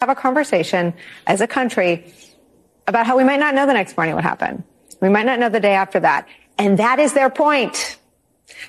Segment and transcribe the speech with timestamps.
[0.00, 0.94] have a conversation
[1.26, 2.04] as a country
[2.86, 4.62] about how we might not know the next morning what happened.
[5.00, 6.28] We might not know the day after that.
[6.56, 7.98] And that is their point.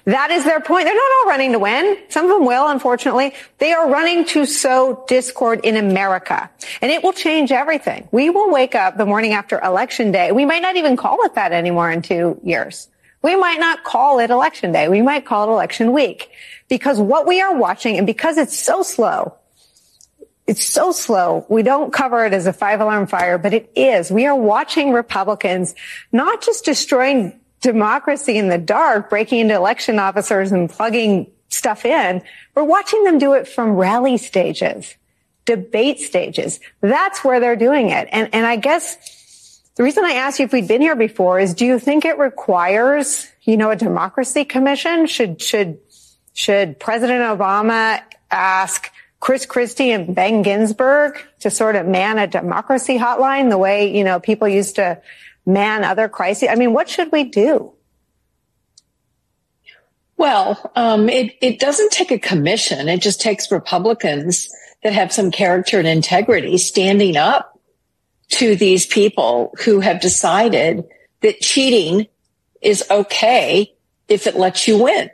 [0.05, 0.85] That is their point.
[0.85, 1.99] They're not all running to win.
[2.09, 3.35] Some of them will, unfortunately.
[3.59, 6.49] They are running to sow discord in America.
[6.81, 8.07] And it will change everything.
[8.11, 10.31] We will wake up the morning after election day.
[10.31, 12.89] We might not even call it that anymore in two years.
[13.21, 14.87] We might not call it election day.
[14.87, 16.31] We might call it election week
[16.69, 19.35] because what we are watching and because it's so slow,
[20.49, 21.45] it's so slow.
[21.47, 24.09] We don't cover it as a five alarm fire, but it is.
[24.09, 25.75] We are watching Republicans
[26.11, 32.23] not just destroying democracy in the dark, breaking into election officers and plugging stuff in.
[32.55, 34.95] We're watching them do it from rally stages,
[35.45, 36.59] debate stages.
[36.81, 38.09] That's where they're doing it.
[38.11, 41.53] And, and I guess the reason I asked you if we'd been here before is
[41.53, 45.05] do you think it requires, you know, a democracy commission?
[45.05, 45.77] Should, should,
[46.33, 52.97] should President Obama ask Chris Christie and Ben Ginsberg to sort of man a democracy
[52.97, 55.01] hotline the way, you know, people used to
[55.45, 56.49] man other crises?
[56.49, 57.73] I mean, what should we do?
[60.15, 62.89] Well, um, it, it doesn't take a commission.
[62.89, 64.49] It just takes Republicans
[64.83, 67.57] that have some character and integrity standing up
[68.29, 70.85] to these people who have decided
[71.21, 72.07] that cheating
[72.61, 73.73] is okay
[74.07, 75.09] if it lets you win.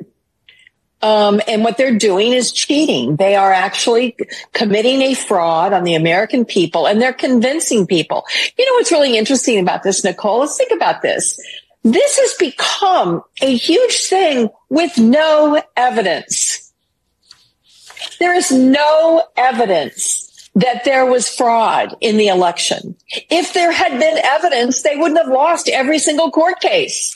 [1.06, 3.18] Um, and what they're doing is cheating.
[3.18, 4.18] They are actually
[4.54, 8.26] committing a fraud on the American people and they're convincing people.
[8.58, 10.40] You know what's really interesting about this, Nicolle?
[10.40, 11.40] Let's think about this.
[11.84, 16.74] This has become a huge thing with no evidence.
[18.20, 22.96] There is no evidence that there was fraud in the election.
[23.30, 27.14] If there had been evidence, they wouldn't have lost every single court case.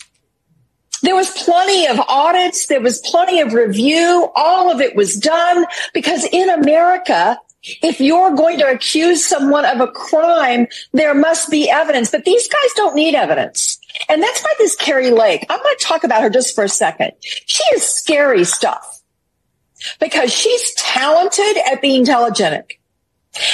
[1.02, 2.68] There was plenty of audits.
[2.68, 4.30] There was plenty of review.
[4.36, 9.82] All of it was done because in America, if you're going to accuse someone of
[9.82, 12.12] a crime, there must be evidence.
[12.12, 13.80] But these guys don't need evidence.
[14.08, 16.70] And that's why this Kari Lake, I'm going to talk about her just for a
[16.70, 17.12] second.
[17.22, 19.02] She is scary stuff
[20.00, 22.80] because she's talented at being telegenic.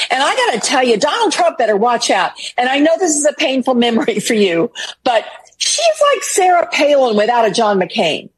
[0.09, 2.31] And I got to tell you, Donald Trump better watch out.
[2.57, 4.71] And I know this is a painful memory for you,
[5.03, 5.25] but
[5.57, 8.29] she's like Sarah Palin without a John McCain.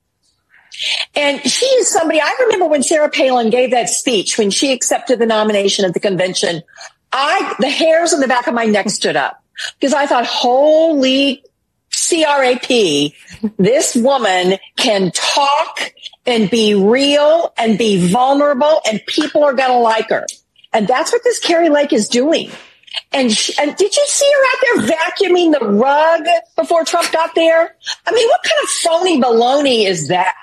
[1.15, 5.19] And she is somebody, I remember when Sarah Palin gave that speech when she accepted
[5.19, 6.61] the nomination at the convention,
[7.11, 9.43] I, the hairs on the back of my neck stood up
[9.79, 11.43] because I thought, holy
[11.91, 13.13] CRAP,
[13.57, 15.93] this woman can talk
[16.25, 20.25] and be real and be vulnerable and people are going to like her.
[20.73, 22.51] And that's what this Kari Lake is doing.
[23.11, 26.21] And, she, and did you see her out there vacuuming the rug
[26.55, 27.75] before Trump got there?
[28.05, 30.35] I mean, what kind of phony baloney is that?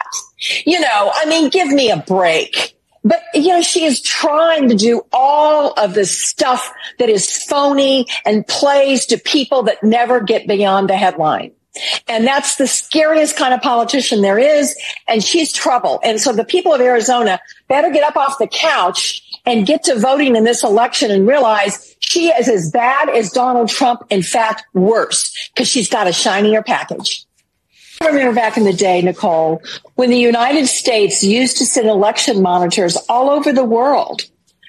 [0.64, 2.76] You know, I mean, give me a break.
[3.04, 8.06] But, you know, she is trying to do all of the stuff that is phony
[8.24, 11.52] and plays to people that never get beyond the headline.
[12.08, 14.74] And that's the scariest kind of politician there is.
[15.06, 16.00] And she's trouble.
[16.02, 19.98] And so the people of Arizona better get up off the couch and get to
[19.98, 24.04] voting in this election and realize she is as bad as Donald Trump.
[24.10, 27.26] In fact, worse because she's got a shinier package.
[28.00, 29.62] I remember back in the day, Nicolle,
[29.94, 34.22] when the United States used to send election monitors all over the world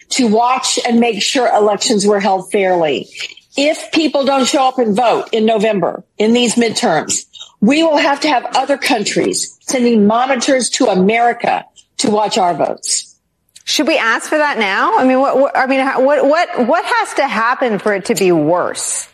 [0.10, 3.10] to watch and make sure elections were held fairly.
[3.58, 7.26] If people don't show up and vote in November in these midterms,
[7.62, 11.66] we will have to have other countries sending monitors to America
[11.98, 13.15] to watch our votes.
[13.66, 14.96] Should we ask for that now?
[14.96, 18.16] I mean, what, what I mean, what, what, what has to happen for it to
[18.16, 19.10] be worse?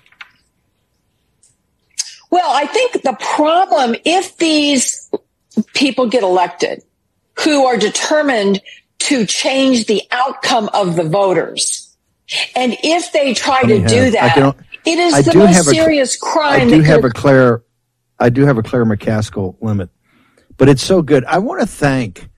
[2.29, 5.09] Well, I think the problem, if these
[5.73, 6.83] people get elected
[7.39, 8.61] who are determined
[8.99, 11.95] to change the outcome of the voters,
[12.53, 16.19] and if they try to do uh, that, it is I the most serious a,
[16.19, 16.67] crime.
[16.67, 17.63] I do have a Claire,
[18.19, 19.89] I do have a Claire McCaskill limit,
[20.57, 21.23] but it's so good.
[21.23, 22.29] I want to thank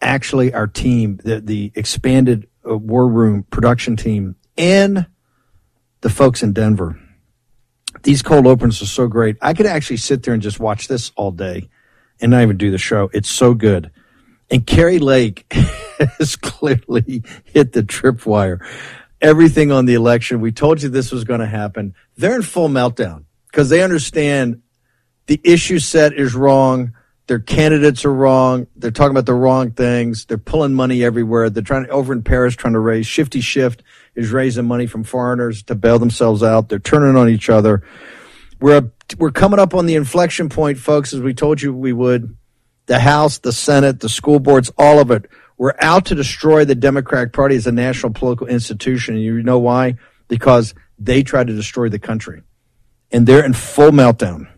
[0.00, 5.06] actually our team, the, the expanded uh, War Room production team, and
[6.00, 6.98] the folks in Denver.
[8.02, 9.36] These cold opens are so great.
[9.42, 11.68] I could actually sit there and just watch this all day
[12.20, 13.10] and not even do the show.
[13.12, 13.90] It's so good.
[14.50, 15.46] And Kari Lake
[16.18, 18.64] has clearly hit the tripwire.
[19.20, 21.94] Everything on the election, we told you this was going to happen.
[22.16, 24.62] They're in full meltdown because they understand
[25.26, 26.94] the issue set is wrong
[27.30, 28.66] their candidates are wrong.
[28.74, 30.24] They're talking about the wrong things.
[30.24, 31.48] They're pulling money everywhere.
[31.48, 33.84] They're trying over in Paris trying to raise Shifty Shift
[34.16, 36.68] is raising money from foreigners to bail themselves out.
[36.68, 37.84] They're turning on each other.
[38.60, 42.36] We're we're coming up on the inflection point, folks, as we told you we would.
[42.86, 46.74] The House, the Senate, the school boards, all of it We're out to destroy the
[46.74, 49.14] Democratic Party as a national political institution.
[49.14, 49.94] And you know why?
[50.26, 52.42] Because they tried to destroy the country.
[53.12, 54.48] And they're in full meltdown.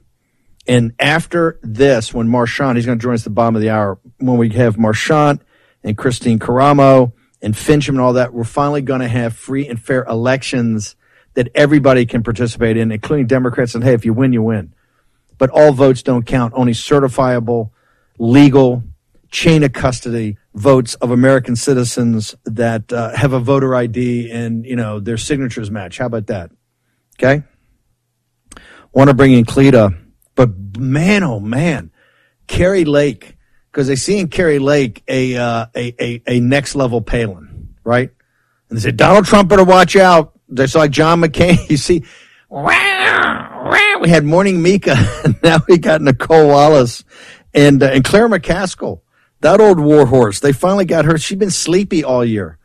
[0.66, 3.70] And after this, when Marchant, he's going to join us at the bottom of the
[3.70, 5.42] hour, when we have Marchant
[5.82, 9.80] and Christine Karamo and Finchem and all that, we're finally going to have free and
[9.80, 10.94] fair elections
[11.34, 13.74] that everybody can participate in, including Democrats.
[13.74, 14.74] And hey, if you win, you win.
[15.38, 16.54] But all votes don't count.
[16.54, 17.70] Only certifiable,
[18.18, 18.84] legal,
[19.32, 24.76] chain of custody votes of American citizens that uh, have a voter ID and you
[24.76, 25.98] know their signatures match.
[25.98, 26.52] How about that?
[27.18, 27.42] Okay.
[28.92, 29.96] Want to bring in Cleta,
[30.34, 31.90] but man, oh man,
[32.46, 33.36] Kari Lake,
[33.70, 38.10] because they see in Kari Lake a, uh, a a a next level Palin, right?
[38.68, 40.32] And they say Donald Trump better watch out.
[40.52, 42.04] Just like John McCain, you see.
[42.50, 47.04] We had Morning Mika, and now we got Nicolle Wallace
[47.54, 49.00] and uh, and Claire McCaskill
[49.42, 50.40] that old warhorse.
[50.40, 51.18] They finally got her.
[51.18, 52.58] She's been sleepy all year.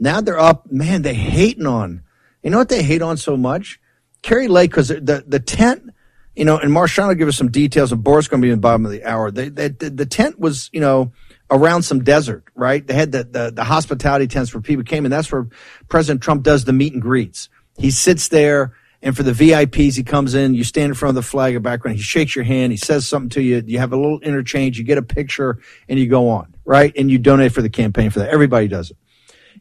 [0.00, 0.70] Now they're up.
[0.72, 2.02] Man, they hating on.
[2.42, 3.78] You know what they hate on so much?
[4.22, 5.91] Kari Lake, because the, the tent,
[6.34, 8.58] you know, and Marchant will give us some details, and Boris going to be in
[8.58, 9.30] the bottom of the hour.
[9.30, 11.12] They, they, the, the tent was, you know,
[11.50, 12.86] around some desert, right?
[12.86, 15.48] They had the, the, the hospitality tents where people came, and that's where
[15.88, 17.48] President Trump does the meet and greets.
[17.76, 21.14] He sits there and for the VIPs, he comes in, you stand in front of
[21.16, 23.92] the flag of background, he shakes your hand, he says something to you, you have
[23.92, 25.58] a little interchange, you get a picture,
[25.88, 26.92] and you go on, right?
[26.96, 28.30] And you donate for the campaign for that.
[28.30, 28.96] Everybody does it.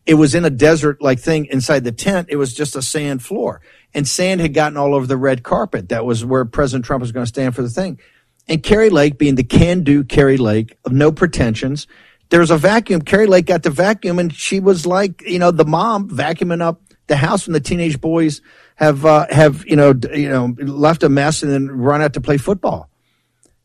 [0.06, 2.28] It was in a desert like thing inside the tent.
[2.30, 3.62] It was just a sand floor.
[3.94, 5.90] And sand had gotten all over the red carpet.
[5.90, 8.00] That was where President Trump was going to stand for the thing.
[8.48, 11.88] And Kari Lake, being the can do Kari Lake of no pretensions,
[12.30, 13.02] there was a vacuum.
[13.02, 16.82] Kari Lake got the vacuum and she was like, you know, the mom vacuuming up
[17.08, 18.42] the house when the teenage boys
[18.76, 22.22] have uh, have you know you know left a mess and then run out to
[22.22, 22.90] play football.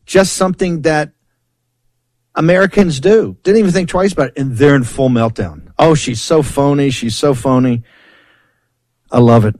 [0.05, 1.11] Just something that
[2.35, 3.37] Americans do.
[3.43, 5.71] Didn't even think twice about it, and they're in full meltdown.
[5.79, 6.89] Oh, she's so phony.
[6.89, 7.83] She's so phony.
[9.11, 9.55] I love it.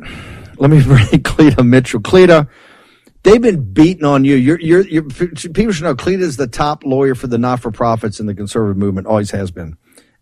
[0.57, 1.99] Let me bring Cleta Mitchell.
[1.99, 2.47] Cleta,
[3.23, 4.35] they've been beating on you.
[4.35, 8.25] You're, you're, you're, people should know Cleta is the top lawyer for the not-for-profits in
[8.25, 9.07] the conservative movement.
[9.07, 9.77] Always has been,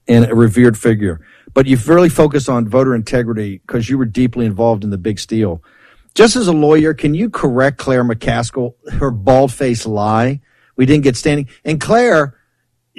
[0.08, 1.22] and a revered figure
[1.56, 5.18] but you've really focused on voter integrity because you were deeply involved in the big
[5.18, 5.64] steal.
[6.14, 10.42] Just as a lawyer, can you correct Claire McCaskill, her bald faced lie?
[10.76, 11.48] We didn't get standing.
[11.64, 12.38] And Claire,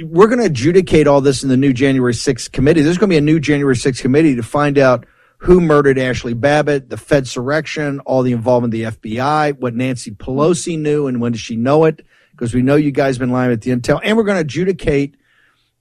[0.03, 2.81] we're going to adjudicate all this in the new January 6th committee.
[2.81, 5.07] There's going to be a new January 6th committee to find out
[5.47, 10.11] who murdered Ashli Babbitt, the Fed surrection, all the involvement of the FBI, what Nancy
[10.11, 12.05] Pelosi knew, and when did she know it?
[12.33, 14.01] Because we know you guys have been lying at the intel.
[14.03, 15.17] And we're going to adjudicate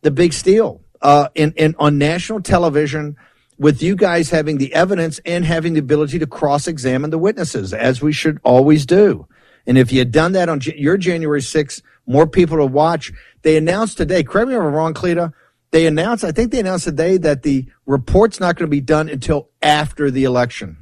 [0.03, 3.17] the big steal uh, in, in on national television
[3.57, 8.03] with you guys having the evidence and having the ability to cross-examine the witnesses, as
[8.03, 9.27] we should always do.
[9.65, 13.11] And if you had done that on your January 6th, more people to watch.
[13.41, 15.33] They announced today, correct me if I'm wrong, Cleta,
[15.75, 19.09] they announced, I think they announced today that the report's not going to be done
[19.09, 20.77] until after the election.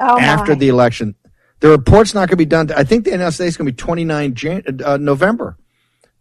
[0.00, 1.14] Oh after the election.
[1.60, 2.68] The report's not going to be done.
[2.72, 5.56] I think they announced today it's going to be 29 Jan- uh, November.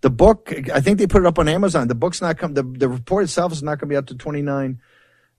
[0.02, 1.88] The book, I think they put it up on Amazon.
[1.88, 2.54] The book's not come.
[2.54, 4.80] The, the report itself is not going to be up to 29.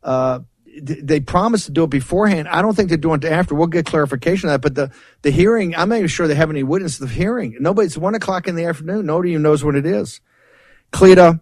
[0.02, 0.40] Uh,
[0.82, 2.48] they promised to do it beforehand.
[2.48, 3.54] I don't think they're doing it after.
[3.54, 4.62] We'll get clarification on that.
[4.62, 4.90] But the,
[5.22, 7.56] the hearing, I'm not even sure they have any witness to the hearing.
[7.60, 9.06] Nobody, it's one o'clock in the afternoon.
[9.06, 10.20] Nobody even knows what it is.
[10.90, 11.38] Cleta,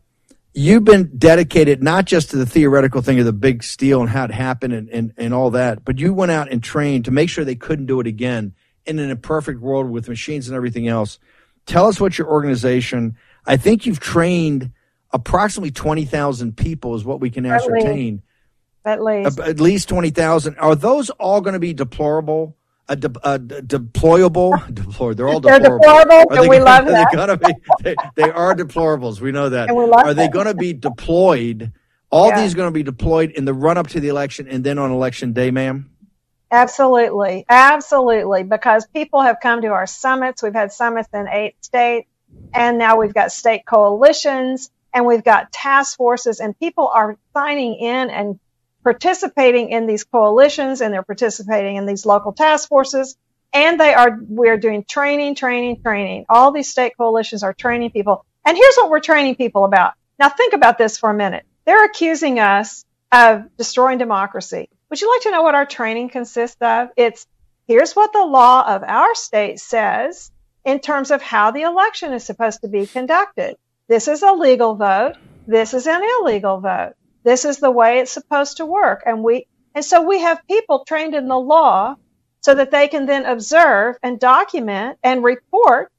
[0.54, 4.24] you've been dedicated not just to the theoretical thing of the big steal and how
[4.24, 7.28] it happened and, and, and all that, but you went out and trained to make
[7.28, 8.54] sure they couldn't do it again.
[8.86, 11.18] And in a perfect world with machines and everything else,
[11.66, 13.16] Tell us what your organization.
[13.46, 14.72] I think you've trained
[15.10, 18.22] approximately twenty thousand people, is what we can ascertain.
[18.84, 20.56] At least, at least twenty thousand.
[20.58, 22.56] Are those all going to be deplorable?
[22.92, 25.14] Uh, de- de- deployable, deplorable.
[25.16, 25.78] They're all They're deplorable.
[25.80, 27.08] deplorable, and we gonna, love that.
[27.12, 29.20] They, gonna be, they, they are deplorables.
[29.20, 29.68] We know that.
[29.68, 31.72] And we love are they going to be deployed?
[32.10, 32.42] All Yeah.
[32.42, 34.90] these going to be deployed in the run up to the election and then on
[34.92, 35.90] election day, ma'am.
[36.50, 37.44] Absolutely.
[37.48, 38.42] Absolutely.
[38.44, 40.42] Because people have come to our summits.
[40.42, 42.08] We've had summits in eight states
[42.54, 47.74] and now we've got state coalitions and we've got task forces and people are signing
[47.76, 48.38] in and
[48.82, 53.16] participating in these coalitions and they're participating in these local task forces.
[53.52, 56.24] And they are we're doing training training training.
[56.28, 58.24] All these state coalitions are training people.
[58.44, 59.92] And here's what we're training people about.
[60.18, 61.44] Now think about this for a minute.
[61.64, 64.68] They're accusing us of destroying democracy.
[64.88, 66.88] Would you like to know what our training consists of?
[66.96, 67.26] It's
[67.66, 70.30] here's what the law of our state says
[70.64, 73.56] in terms of how the election is supposed to be conducted.
[73.88, 75.14] This is a legal vote.
[75.46, 76.94] This is an illegal vote
[77.24, 80.84] this is the way it's supposed to work and we and so we have people
[80.84, 81.96] trained in the law
[82.42, 85.90] so that they can then observe and document and report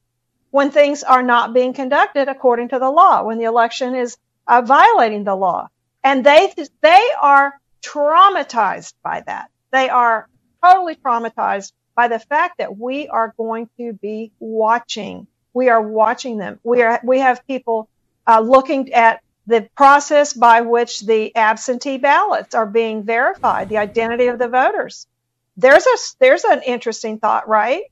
[0.50, 4.16] when things are not being conducted according to the law when the election is
[4.46, 5.68] uh, violating the law.
[6.04, 9.50] And they, they are traumatized by that.
[9.72, 10.28] They are
[10.62, 15.26] totally traumatized by the fact that we are going to be watching.
[15.54, 16.60] We are watching them.
[16.62, 17.88] We are, we have people
[18.26, 24.26] uh, looking at the process by which the absentee ballots are being verified, the identity
[24.26, 25.06] of the voters.
[25.56, 27.84] There's a, there's an interesting thought, right?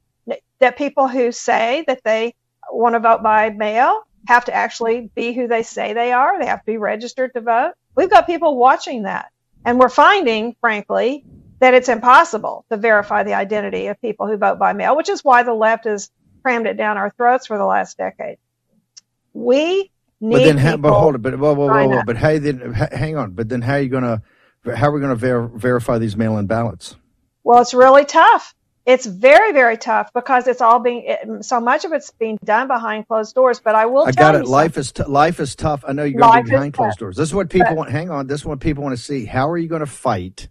[0.61, 2.35] That people who say that they
[2.71, 6.39] want to vote by mail have to actually be who they say they are.
[6.41, 7.73] They have to be registered to vote.
[7.95, 9.31] We've got people watching that.
[9.65, 11.25] And we're finding, frankly,
[11.61, 15.23] that it's impossible to verify the identity of people who vote by mail, which is
[15.23, 16.11] why the left has
[16.43, 18.39] crammed it down our throats for the last decade.
[19.33, 19.91] We.
[20.23, 21.23] But then, ha- but hold it.
[21.23, 22.03] But whoa, whoa, whoa, whoa.
[22.07, 22.73] But how then?
[22.73, 23.33] hang on.
[23.33, 24.23] But then, how are you going to?
[24.77, 26.95] How are we going to ver- verify these mail-in ballots?
[27.43, 28.55] Well, it's really tough.
[28.87, 32.69] It's very, very tough because it's all being it, so much of it's being done
[32.69, 33.59] behind closed doors.
[33.59, 34.07] But I will.
[34.07, 34.47] I got it.
[34.47, 35.85] Life is t- life is tough.
[35.87, 37.17] I know you're going to be behind closed doors.
[37.17, 37.91] This is what people but, want.
[37.91, 38.29] Hang on.
[38.29, 39.25] This is what people want to see.
[39.25, 40.49] How are you going to fight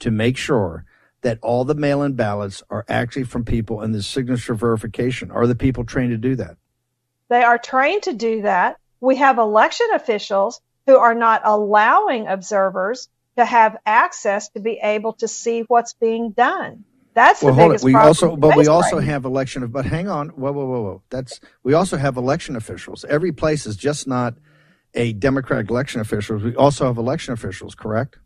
[0.00, 0.84] to make sure
[1.20, 5.30] that all the mail-in ballots are actually from people in the signature verification?
[5.30, 6.56] Are the people trained to do that?
[7.28, 8.78] They are trained to do that.
[9.04, 15.12] We have election officials who are not allowing observers to have access to be able
[15.14, 16.84] to see what's being done.
[17.12, 17.86] That's well, the hold biggest it.
[17.86, 18.08] We problem.
[18.08, 19.04] also, but we also right.
[19.04, 19.66] have election.
[19.68, 21.02] But hang on, whoa, whoa, whoa, whoa.
[21.10, 23.04] That's we also have election officials.
[23.04, 24.34] Every place is just not
[24.94, 26.42] a Democratic election officials.
[26.42, 28.18] We also have election officials, correct?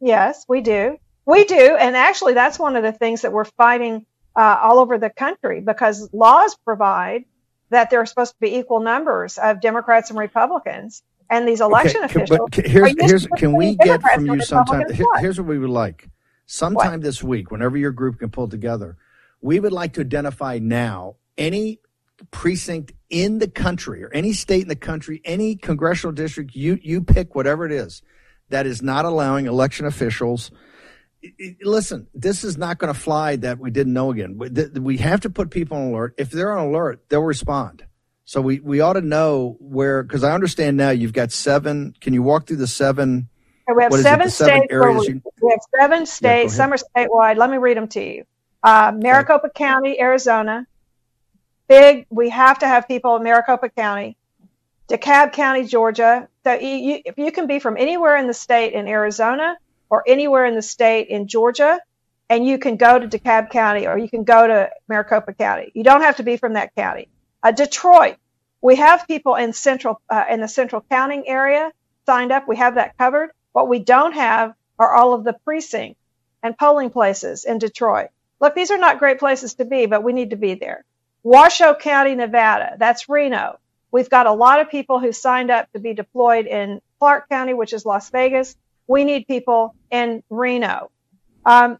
[0.00, 0.96] Yes, we do.
[1.26, 4.98] We do, and actually, that's one of the things that we're fighting uh, all over
[4.98, 7.24] the country because laws provide
[7.72, 12.04] that there are supposed to be equal numbers of Democrats and Republicans, and these election
[12.04, 12.48] okay, officials.
[12.50, 14.84] But here's, here's can we get from you sometime?
[15.18, 16.08] Here's what we would like
[16.46, 17.02] sometime what?
[17.02, 18.96] this week, whenever your group can pull together,
[19.40, 21.80] we would like to identify now any
[22.30, 27.02] precinct in the country or any state in the country, any congressional district, you, you
[27.02, 28.02] pick whatever it is
[28.50, 30.50] that is not allowing election officials.
[31.62, 34.38] Listen, this is not going to fly that we didn't know again.
[34.38, 36.14] We have to put people on alert.
[36.18, 37.84] If they're on alert, they'll respond.
[38.24, 41.94] So we, we ought to know where, because I understand now you've got seven.
[42.00, 43.28] Can you walk through the seven
[43.68, 44.66] we have seven, states.
[44.70, 45.22] Areas we, you...
[45.40, 46.52] we, have seven states.
[46.52, 47.36] Yeah, some are statewide.
[47.36, 48.24] Let me read them to you.
[48.62, 49.52] Uh, Maricopa okay.
[49.54, 50.66] County, Arizona.
[51.68, 52.06] Big.
[52.10, 54.16] We have to have people in Maricopa County.
[54.88, 56.28] DeKalb County, Georgia.
[56.44, 59.56] So you, if you can be from anywhere in the state in Arizona
[59.92, 61.78] or anywhere in the state in Georgia,
[62.30, 65.70] and you can go to DeKalb County or you can go to Maricopa County.
[65.74, 67.08] You don't have to be from that county.
[67.42, 68.16] Uh, Detroit.
[68.62, 71.70] We have people in central uh, in the central counting area
[72.06, 72.48] signed up.
[72.48, 73.32] We have that covered.
[73.52, 76.00] What we don't have are all of the precincts
[76.42, 78.08] and polling places in Detroit.
[78.40, 80.84] Look, these are not great places to be, but we need to be there.
[81.22, 83.58] Washoe County, Nevada, that's Reno.
[83.90, 87.52] We've got a lot of people who signed up to be deployed in Clark County,
[87.52, 88.56] which is Las Vegas.
[88.86, 90.90] We need people in Reno.
[91.44, 91.78] Um,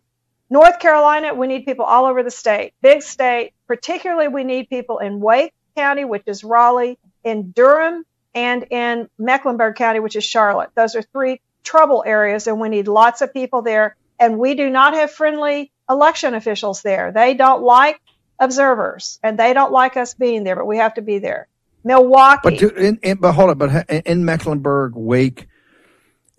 [0.50, 3.54] North Carolina, we need people all over the state, big state.
[3.66, 8.04] Particularly, we need people in Wake County, which is Raleigh, in Durham,
[8.34, 10.70] and in Mecklenburg County, which is Charlotte.
[10.74, 13.96] Those are three trouble areas and we need lots of people there.
[14.18, 17.12] And we do not have friendly election officials there.
[17.12, 18.00] They don't like
[18.38, 21.48] observers and they don't like us being there, but we have to be there.
[21.84, 22.40] Milwaukee.
[22.44, 25.48] But, do, in, in, but hold on, but in Mecklenburg, Wake,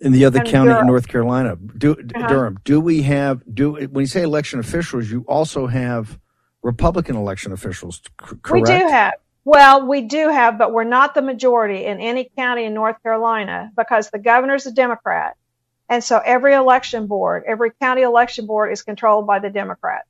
[0.04, 0.82] in the other county Durham.
[0.82, 2.28] in North Carolina, do, uh-huh.
[2.28, 6.18] Durham, do we have, do, when you say election officials, you also have
[6.62, 8.50] Republican election officials, correct?
[8.50, 9.14] We do have.
[9.46, 13.70] Well, we do have, but we're not the majority in any county in North Carolina
[13.76, 15.36] because the governor's a Democrat.
[15.88, 20.04] And so every election board, every county election board is controlled by the Democrat.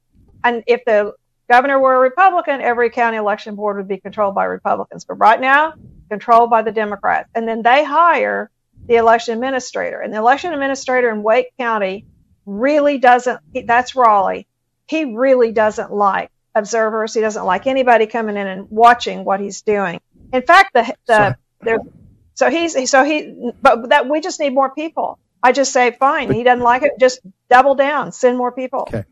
[0.45, 1.15] And if the
[1.51, 5.05] governor were a Republican, every county election board would be controlled by Republicans.
[5.05, 5.75] But right now,
[6.09, 7.29] controlled by the Democrats.
[7.35, 8.51] And then they hire
[8.87, 10.01] the election administrator.
[10.01, 12.07] And the election administrator in Wake County
[12.47, 14.47] really doesn't, that's Raleigh.
[14.87, 17.15] He really doesn't like observers.
[17.15, 20.01] He doesn't like anybody coming in and watching what he's doing.
[20.33, 21.79] In fact, the the there,
[22.35, 25.19] so he's so he but that we just need more people.
[25.43, 26.29] I just say fine.
[26.29, 26.93] But, he doesn't like it.
[26.99, 28.13] Just double down.
[28.13, 28.81] Send more people.
[28.81, 29.05] Okay.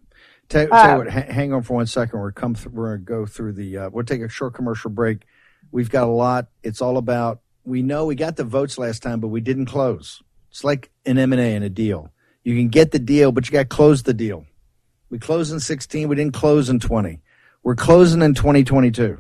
[0.49, 1.09] Tell, tell uh, what.
[1.09, 2.19] hang on for one second.
[2.19, 2.55] We're come.
[2.55, 3.79] Th- we're gonna go through the.
[3.79, 5.23] Uh, we'll take a short commercial break.
[5.71, 6.49] We've got a lot.
[6.63, 7.41] It's all about.
[7.65, 10.23] We know we got the votes last time, but we didn't close.
[10.51, 12.13] It's like an M and A and a deal.
[12.45, 14.47] You can get the deal, but you got to close the deal.
[15.11, 16.09] We closed in 16.
[16.09, 17.21] We didn't close in 20.
[17.63, 19.19] We're closing in 2022.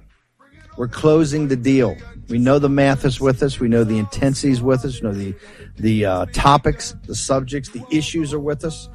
[0.76, 1.96] We're closing the deal.
[2.28, 3.60] We know the math is with us.
[3.60, 5.00] We know the intensities with us.
[5.00, 5.34] We know the
[5.76, 8.88] the uh, topics, the subjects, the issues are with us.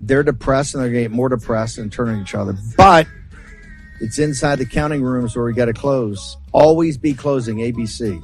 [0.00, 2.54] They're depressed and they're getting more depressed and turning each other.
[2.76, 3.06] But
[4.00, 6.36] it's inside the counting rooms where we got to close.
[6.52, 7.58] Always be closing.
[7.58, 8.22] ABC.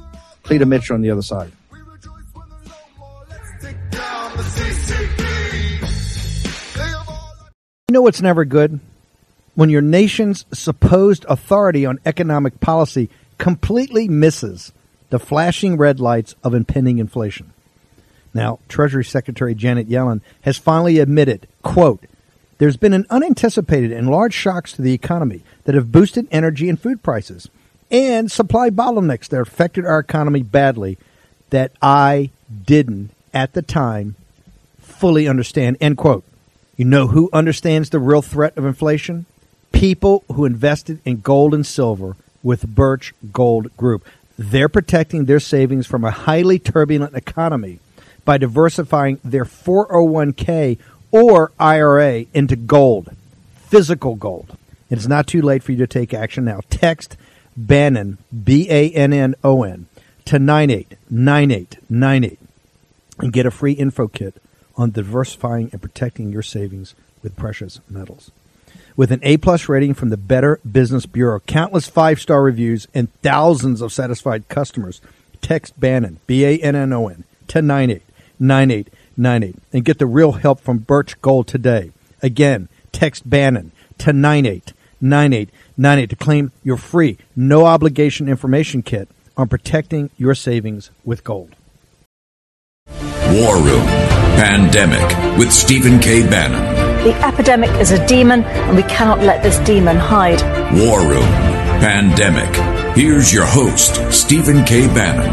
[0.49, 1.51] Cleta Mitchell on the other side.
[7.87, 8.79] You know what's never good?
[9.53, 14.73] When your nation's supposed authority on economic policy completely misses
[15.11, 17.53] the flashing red lights of impending inflation.
[18.33, 22.05] Now, Treasury Secretary Janet Yellen has finally admitted, quote,
[22.57, 26.81] there's been an unanticipated and large shocks to the economy that have boosted energy and
[26.81, 27.49] food prices
[27.91, 30.97] and supply bottlenecks that affected our economy badly
[31.49, 32.29] that I
[32.65, 34.15] didn't at the time
[34.79, 35.77] fully understand.
[35.79, 36.23] End quote.
[36.75, 39.25] You know who understands the real threat of inflation?
[39.71, 44.05] People who invested in gold and silver with Birch Gold Group.
[44.37, 47.79] They're protecting their savings from a highly turbulent economy
[48.23, 50.77] by diversifying their 401k
[51.11, 53.09] or IRA into gold,
[53.55, 54.55] physical gold.
[54.89, 56.61] It's not too late for you to take action now.
[56.69, 57.17] Text
[57.67, 59.87] Bannon, B A N N O N,
[60.25, 62.39] to 989898
[63.19, 64.41] and get a free info kit
[64.77, 68.31] on diversifying and protecting your savings with precious metals.
[68.95, 73.13] With an A plus rating from the Better Business Bureau, countless five star reviews, and
[73.21, 75.01] thousands of satisfied customers,
[75.41, 80.61] text Bannon, B A N N O N, to 989898 and get the real help
[80.61, 81.91] from Birch Gold today.
[82.21, 90.09] Again, text Bannon to 989898 to claim your free, no obligation information kit on protecting
[90.17, 91.55] your savings with gold.
[93.31, 93.85] War Room
[94.39, 96.27] Pandemic with Stephen K.
[96.27, 97.03] Bannon.
[97.03, 100.41] The epidemic is a demon, and we cannot let this demon hide.
[100.73, 101.29] War Room
[101.79, 102.53] Pandemic.
[102.95, 104.87] Here's your host, Stephen K.
[104.87, 105.29] Bannon.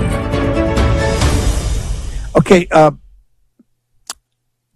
[2.37, 2.93] Okay, uh,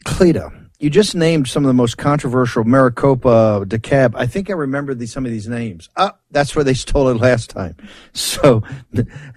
[0.04, 4.14] Cleta, you just named some of the most controversial Maricopa, DeKalb.
[4.16, 5.88] I think I remember these, some of these names.
[5.96, 7.76] Ah, that's where they stole it last time.
[8.12, 8.62] So,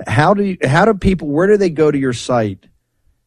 [0.08, 1.28] how do you, how do people?
[1.28, 2.64] Where do they go to your site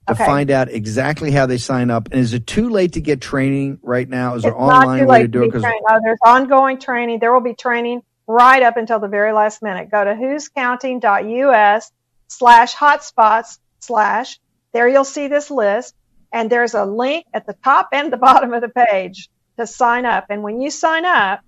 [0.09, 0.25] to Okay.
[0.25, 2.09] find out exactly how they sign up?
[2.11, 4.35] And is it too late to get training right now?
[4.35, 5.53] Is there It's not online way to do it?
[5.53, 5.83] 'Cause- trained.
[5.89, 7.19] No, there's ongoing training.
[7.21, 9.91] There will be training right up until the very last minute.
[9.91, 11.93] Go to who'scounting.us
[12.29, 14.39] slash hotspots slash.
[14.73, 15.95] There you'll see this list,
[16.33, 20.05] and there's a link at the top and the bottom of the page to sign
[20.05, 20.27] up.
[20.31, 21.41] And when you sign up,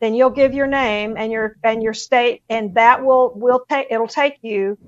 [0.00, 3.88] then you'll give your name and your and your state, and that will will take
[3.90, 4.78] it'll take you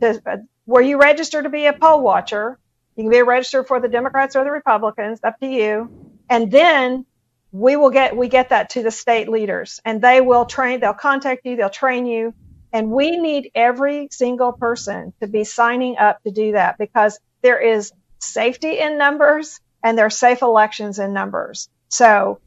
[0.00, 2.58] to uh, where you register to be a poll watcher.
[2.96, 5.90] You can be registered for the Democrats or the Republicans, up to you.
[6.28, 7.04] And then
[7.50, 10.80] we will get we get that to the state leaders, and they will train.
[10.80, 11.56] They'll contact you.
[11.56, 12.34] They'll train you.
[12.72, 17.60] And we need every single person to be signing up to do that because there
[17.60, 21.68] is safety in numbers and there are safe elections in numbers.
[21.88, 22.38] So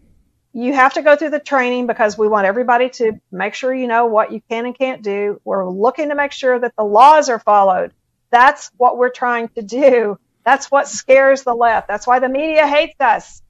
[0.53, 3.88] you have to go through the training because we want everybody to make sure you
[3.88, 5.41] know what you can and can't do.
[5.43, 7.91] We're looking to make sure that the laws are followed.
[8.31, 10.17] That's what we're trying to do.
[10.45, 11.88] That's what scares the left.
[11.88, 13.41] That's why the media hates us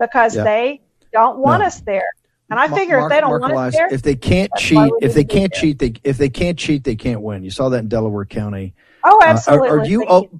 [0.00, 0.44] because Yeah.
[0.44, 0.80] they
[1.12, 1.66] don't want No.
[1.66, 2.08] us there.
[2.50, 4.50] And I figure Mark- if they don't Mark want us Elias, there, if they can't
[4.58, 5.60] cheat, if they can't there.
[5.60, 7.42] cheat, they if they can't cheat, they can't win.
[7.42, 8.74] You saw that in Delaware County.
[9.02, 9.68] oh, Uh, are- absolutely.
[9.70, 10.30] are you op-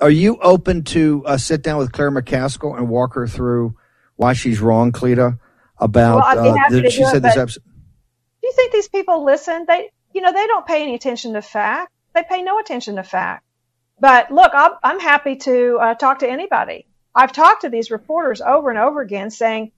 [0.00, 3.76] Are you open to uh, sit down with Claire McCaskill and walk her through
[4.16, 5.38] why she's wrong, Cleta?
[5.78, 7.62] About Well, uh, the- she do it, said this episode.
[7.64, 9.64] do you think these people listen?
[9.66, 11.92] They, you know, they don't pay any attention to fact.
[12.14, 13.44] They pay no attention to fact.
[13.98, 16.86] But look, I'm, I'm happy to uh, talk to anybody.
[17.14, 19.72] I've talked to these reporters over and over again saying,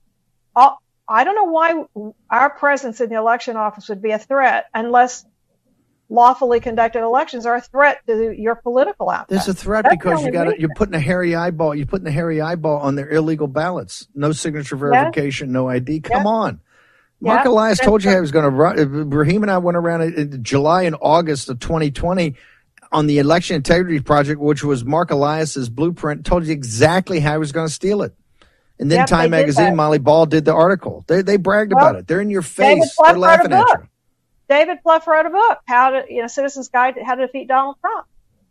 [0.55, 0.75] oh,
[1.07, 5.25] I don't know why our presence in the election office would be a threat unless
[6.09, 9.25] lawfully conducted elections are a threat to your political outcome.
[9.29, 11.75] There's a threat That's because you got you're putting a hairy eyeball.
[11.75, 14.07] You're putting a hairy eyeball on their illegal ballots.
[14.15, 15.99] No signature verification, no ID.
[16.01, 16.29] Come Yeah.
[16.29, 16.59] on.
[17.19, 17.51] Mark Yeah.
[17.51, 18.11] Elias told you.
[18.11, 19.09] I was going to run.
[19.09, 22.35] Raheem and I went around in- in July and August of 2020
[22.91, 26.25] on the Election Integrity Project, which was Mark Elias's blueprint.
[26.25, 28.13] Told you exactly how he was going to steal it.
[28.79, 29.75] And then Yep, Time Magazine.
[29.75, 31.03] Molly Ball did the article.
[31.07, 32.07] They they bragged Well, about it.
[32.07, 32.95] They're in your face.
[33.03, 33.87] They're laughing at you.
[34.49, 37.47] David Plouffe wrote a book, how to, you know, Citizens Guide to How to Defeat
[37.47, 38.05] Donald Trump.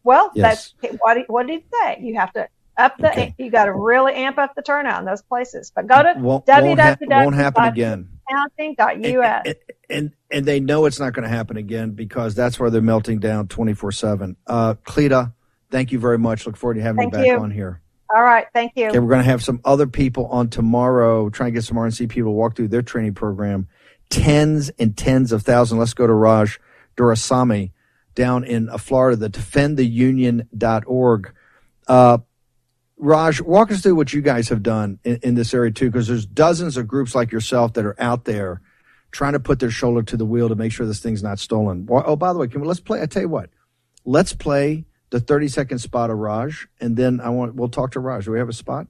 [0.04, 0.74] Well, Yes.
[0.80, 1.98] that's what, did- what did he say?
[2.00, 3.34] You have to up the, Okay.
[3.38, 5.72] you got to really amp up the turnout in those places.
[5.74, 7.72] But go to Won't, won't, won't happen www.counting.us.
[7.72, 8.08] again.
[9.46, 9.54] and,
[9.88, 13.18] and and they know it's not going to happen again because that's where they're melting
[13.20, 15.32] down 24 7 uh cleta
[15.70, 17.38] thank you very much look forward to having Thank you back you.
[17.38, 17.80] on here
[18.14, 18.46] All right.
[18.52, 18.88] Thank you.
[18.88, 22.08] okay we're going to have some other people on tomorrow try and get some rnc
[22.08, 23.68] people to walk through their training program
[24.10, 26.60] tens and tens of thousands let's go to raj
[26.96, 27.72] Doraisamy
[28.14, 31.32] down in uh, florida the defendtheunion.org
[31.88, 32.18] uh
[32.98, 36.08] Raj, walk us through what you guys have done in, in this area too, because
[36.08, 38.62] there's dozens of groups like yourself that are out there
[39.10, 41.86] trying to put their shoulder to the wheel to make sure this thing's not stolen.
[41.90, 43.02] Oh, by the way, can we let's play?
[43.02, 43.50] I tell you what,
[44.04, 48.00] let's play the 30 second spot of Raj, and then I want we'll talk to
[48.00, 48.24] Raj.
[48.24, 48.86] Do we have a spot?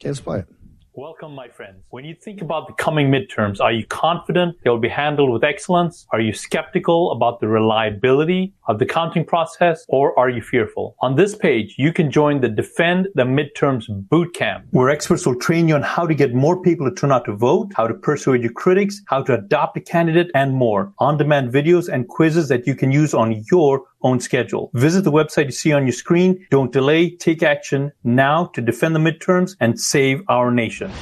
[0.00, 0.53] Okay, let's play it.
[0.96, 1.82] Welcome, my friends.
[1.90, 5.42] When you think about the coming midterms, are you confident they will be handled with
[5.42, 6.06] excellence?
[6.12, 10.94] Are you skeptical about the reliability of the counting process or are you fearful?
[11.00, 15.66] On this page, you can join the Defend the Midterms Bootcamp, where experts will train
[15.66, 18.42] you on how to get more people to turn out to vote, how to persuade
[18.42, 20.92] your critics, how to adopt a candidate, and more.
[21.00, 24.70] On-demand videos and quizzes that you can use on your own schedule.
[24.74, 26.46] Visit the website you see on your screen.
[26.50, 27.10] Don't delay.
[27.10, 30.92] Take action now to defend the midterms and save our nation.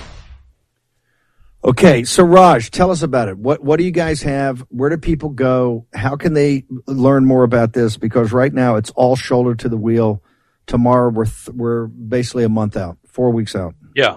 [1.65, 3.39] Okay, so Raj, tell us about it.
[3.39, 4.67] What what do you guys have?
[4.71, 5.87] Where do people go?
[5.93, 7.97] How can they learn more about this?
[7.97, 10.23] Because right now it's all shoulder to the wheel.
[10.67, 13.75] Tomorrow we're th- we're basically a month out, four weeks out.
[13.95, 14.17] Yeah,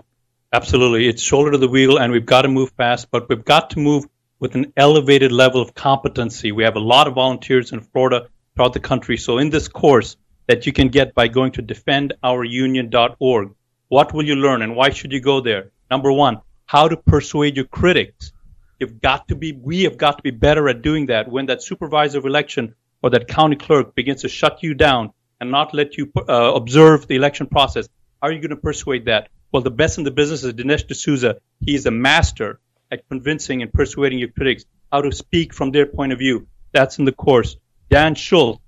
[0.54, 1.08] absolutely.
[1.08, 3.80] It's shoulder to the wheel, and we've got to move fast, but we've got to
[3.80, 4.06] move
[4.40, 6.52] with an elevated level of competency.
[6.52, 9.18] We have a lot of volunteers in Florida throughout the country.
[9.18, 13.52] So in this course that you can get by going to defendourunion.org,
[13.88, 15.72] what will you learn and why should you go there?
[15.92, 18.32] Number one, how to persuade your critics.
[18.80, 21.30] You've got to be, we have got to be better at doing that.
[21.30, 25.52] When that supervisor of election or that county clerk begins to shut you down and
[25.52, 27.88] not let you uh, observe the election process,
[28.22, 29.30] how are you going to persuade that?
[29.52, 31.38] Well, the best in the business is Dinesh D'Souza.
[31.62, 32.60] He is a master
[32.92, 36.48] at convincing and persuading your critics how to speak from their point of view.
[36.72, 37.56] That's in the course.
[37.90, 38.62] Dan Schultz,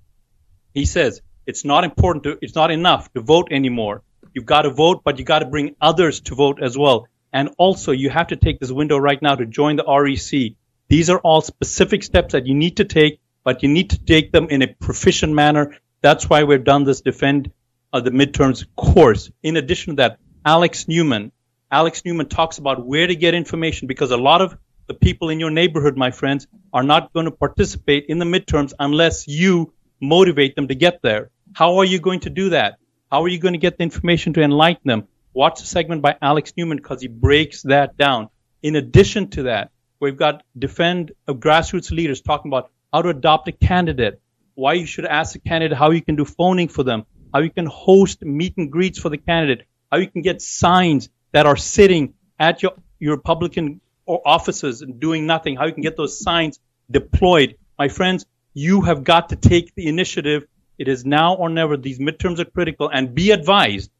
[0.74, 4.02] he says it's not important to, it's not enough to vote anymore.
[4.34, 7.08] You've got to vote, but you got to bring others to vote as well.
[7.32, 10.54] And also, you have to take this window right now to join the REC.
[10.88, 14.32] These are all specific steps that you need to take, but you need to take
[14.32, 15.76] them in a proficient manner.
[16.00, 17.50] That's why we've done this defend
[17.92, 19.30] uh, the midterms course.
[19.42, 21.32] In addition to that, Alex Newman,
[21.70, 24.56] Alex Newman talks about where to get information because a lot of
[24.88, 28.72] the people in your neighborhood, my friends, are not going to participate in the midterms
[28.78, 31.30] unless you motivate them to get there.
[31.52, 32.78] How are you going to do that?
[33.10, 35.06] How are you going to get the information to enlighten them?
[35.34, 38.28] Watch the segment by Alex Newman because he breaks that down.
[38.62, 39.70] In addition to that,
[40.00, 44.20] we've got defend of grassroots leaders talking about how to adopt a candidate,
[44.54, 47.50] why you should ask a candidate how you can do phoning for them, how you
[47.50, 51.56] can host meet and greets for the candidate, how you can get signs that are
[51.56, 56.18] sitting at your, your Republican or offices and doing nothing, how you can get those
[56.18, 56.58] signs
[56.90, 57.56] deployed.
[57.78, 60.46] My friends, you have got to take the initiative.
[60.78, 61.76] It is now or never.
[61.76, 63.90] These midterms are critical and be advised,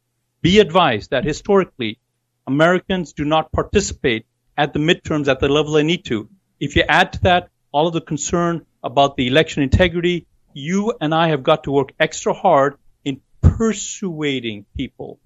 [0.40, 1.98] be advised that historically
[2.46, 4.24] Americans do not participate
[4.56, 6.28] at the midterms at the level they need to.
[6.58, 11.14] If you add to that all of the concern about the election integrity, you and
[11.14, 15.20] I have got to work extra hard in persuading people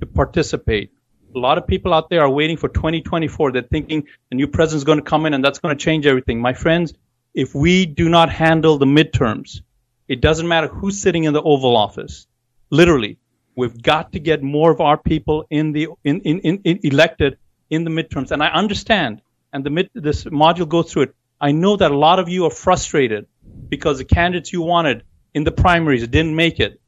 [0.00, 0.92] to participate
[1.34, 3.52] a lot of people out there are waiting for 2024.
[3.52, 6.40] They're thinking the new president's going to come in and that's going to change everything.
[6.40, 6.94] My friends,
[7.34, 9.60] if we do not handle the midterms,
[10.08, 12.26] it doesn't matter who's sitting in the Oval Office.
[12.70, 13.18] Literally,
[13.54, 17.38] we've got to get more of our people in the in, in, in, in elected
[17.68, 18.32] in the midterms.
[18.32, 21.14] And I understand, and the mid, this module goes through it.
[21.40, 23.26] I know that a lot of you are frustrated
[23.68, 26.80] because the candidates you wanted in the primaries didn't make it,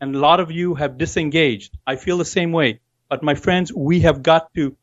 [0.00, 1.76] and a lot of you have disengaged.
[1.86, 2.80] I feel the same way.
[3.08, 4.76] But my friends, we have got to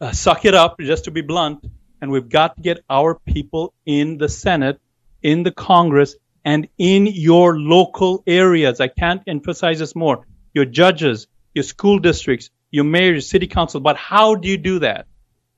[0.00, 1.64] uh, suck it up, just to be blunt,
[2.00, 4.78] and we've got to get our people in the Senate,
[5.22, 8.80] in the Congress, and in your local areas.
[8.80, 10.26] I can't emphasize this more.
[10.52, 13.80] Your judges, your school districts, your mayor, your city council.
[13.80, 15.06] But how do you do that?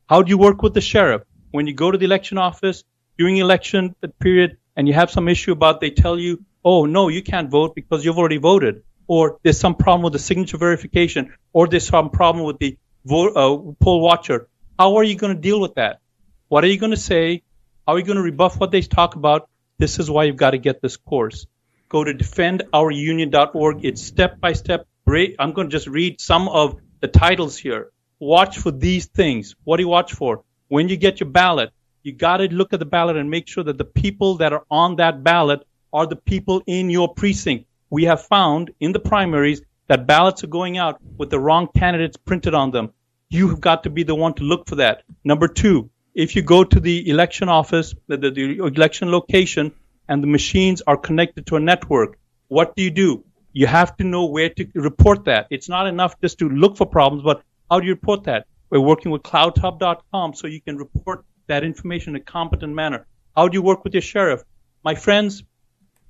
[0.09, 1.23] How do you work with the sheriff?
[1.51, 2.85] When you go to the election office
[3.19, 7.23] during election period and you have some issue about they tell you, oh no, you
[7.23, 11.69] can't vote because you've already voted or there's some problem with the signature verification, or
[11.69, 12.77] there's some problem with the
[13.09, 14.49] uh, poll watcher.
[14.79, 16.01] How are you going to deal with that?
[16.49, 17.42] What are you going to say?
[17.87, 19.49] How are you going to rebuff what they talk about?
[19.79, 21.47] This is why you've got to get this course.
[21.88, 23.85] Go to defendourunion.org.
[23.85, 24.87] It's step by step.
[25.09, 27.92] I'm going to just read some of the titles here.
[28.19, 29.55] Watch for these things.
[29.62, 30.42] What do you watch for?
[30.69, 31.71] When you get your ballot,
[32.03, 34.64] you got to look at the ballot and make sure that the people that are
[34.69, 39.62] on that ballot are the people in your precinct we have found in the primaries
[39.88, 42.92] that ballots are going out with the wrong candidates printed on them.
[43.30, 45.04] You have got to be the one to look for that.
[45.24, 49.72] Number two, if you go to the election office, the, the, the election location,
[50.09, 53.24] and the machines are connected to a network, what do you do?
[53.54, 55.46] You have to know where to report that.
[55.48, 58.46] It's not enough just to look for problems, but how do you report that?
[58.68, 63.06] We're working with clouthub.com so you can report that information in a competent manner.
[63.35, 64.42] How do you work with your sheriff?
[64.85, 65.42] My friends,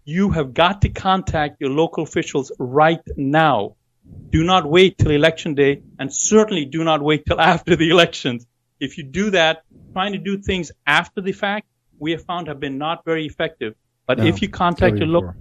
[0.06, 3.74] you have got to contact your local officials right now.
[4.30, 8.46] Do not wait till election day and certainly do not wait till after the elections.
[8.78, 11.66] If you do that, trying to do things after the fact,
[11.98, 13.74] we have found have been not very effective.
[14.06, 15.34] But no, if you contact your local,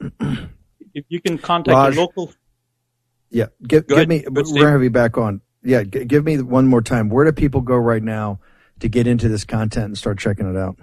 [0.92, 2.32] if you can contact Raj, your local,
[3.30, 4.24] yeah, give get me.
[4.28, 5.40] We're going to have you back on.
[5.62, 7.08] yeah, g- give me one more time.
[7.08, 8.40] Where do people go right now
[8.80, 10.76] to get into this content and start checking it out?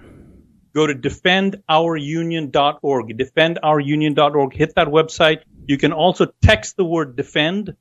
[0.74, 3.18] Go to defendourunion.org.
[3.18, 4.54] Defendourunion.org.
[4.54, 5.42] Hit that website.
[5.66, 7.74] You can also text the word defend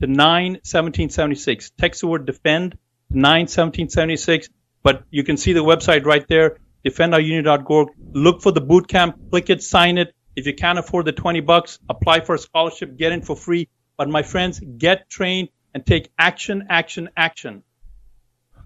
[0.00, 1.72] to 91776.
[1.78, 2.78] Text the word defend to
[3.10, 4.48] 91776.
[4.82, 7.88] But you can see the website right there, defendourunion.org.
[8.12, 10.14] Look for the boot camp, click it, sign it.
[10.34, 13.68] If you can't afford the 20 bucks, apply for a scholarship, get in for free.
[13.96, 17.62] But my friends, get trained and take action, action, action.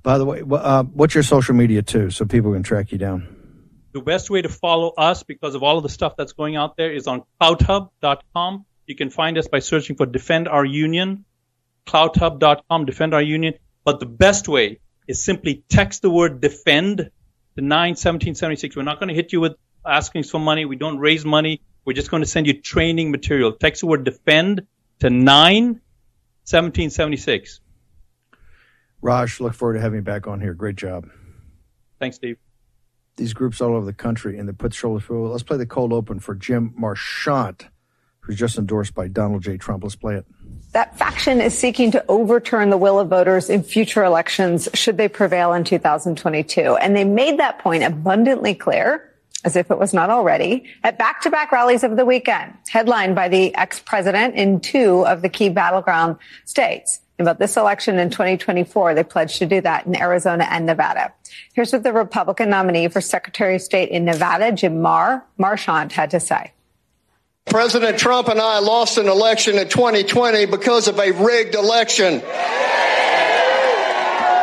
[0.03, 3.36] By the way, uh, what's your social media too, so people can track you down?
[3.97, 6.77] The best way to follow us, because of all of the stuff that's going out
[6.77, 8.67] there, is on clouthub.com.
[8.87, 11.25] You can find us by searching for Defend Our Union,
[11.87, 13.55] clouthub.com, Defend Our Union.
[13.85, 18.77] But the best way is simply text the word defend to 91776.
[18.77, 20.67] We're not going to hit you with asking for money.
[20.67, 21.63] We don't raise money.
[21.87, 23.53] We're just going to send you training material.
[23.53, 24.67] Text the word defend
[24.99, 27.61] to 91776.
[29.01, 30.53] Raj, look forward to having you back on here.
[30.53, 31.09] Great job.
[31.99, 32.37] Thanks, Steve.
[33.17, 35.31] These groups all over the country and they put shoulders forward.
[35.31, 37.67] Let's play the cold open for Jim Marchant,
[38.21, 39.57] who's just endorsed by Donald J.
[39.57, 39.85] Trump.
[39.85, 40.27] Let's play it.
[40.73, 45.09] That faction is seeking to overturn the will of voters in future elections should they
[45.09, 46.77] prevail in 2022.
[46.77, 51.53] And they made that point abundantly clear as if it was not already, at back-to-back
[51.53, 57.01] rallies of the weekend, headlined by the ex-president in two of the key battleground states.
[57.19, 61.15] About this election in 2024, they pledged to do that in Arizona and Nevada.
[61.55, 66.11] Here's what the Republican nominee for Secretary of State in Nevada, Jim Mar Marchant, had
[66.11, 66.53] to say.
[67.47, 72.21] President Trump and I lost an election in 2020 because of a rigged election.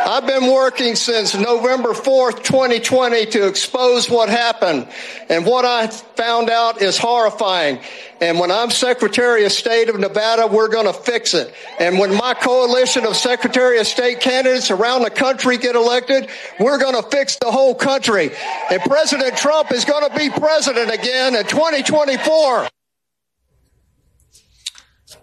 [0.06, 4.86] I've been working since November 4th, 2020 to expose what happened.
[5.30, 7.80] And what I found out is horrifying.
[8.20, 11.54] And when I'm Secretary of State of Nevada, we're going to fix it.
[11.80, 16.28] And when my coalition of Secretary of State candidates around the country get elected,
[16.60, 18.30] we're going to fix the whole country.
[18.70, 22.68] And President Trump is going to be president again in 2024.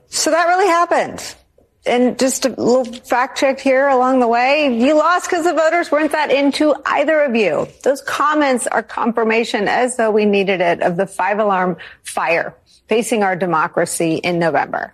[0.08, 1.36] So that really happened
[1.86, 4.78] and just a little fact check here along the way.
[4.78, 7.67] You lost because the voters weren't that into either of you.
[7.84, 12.56] Those comments are confirmation as though we needed it of the five alarm fire
[12.88, 14.94] facing our democracy in November.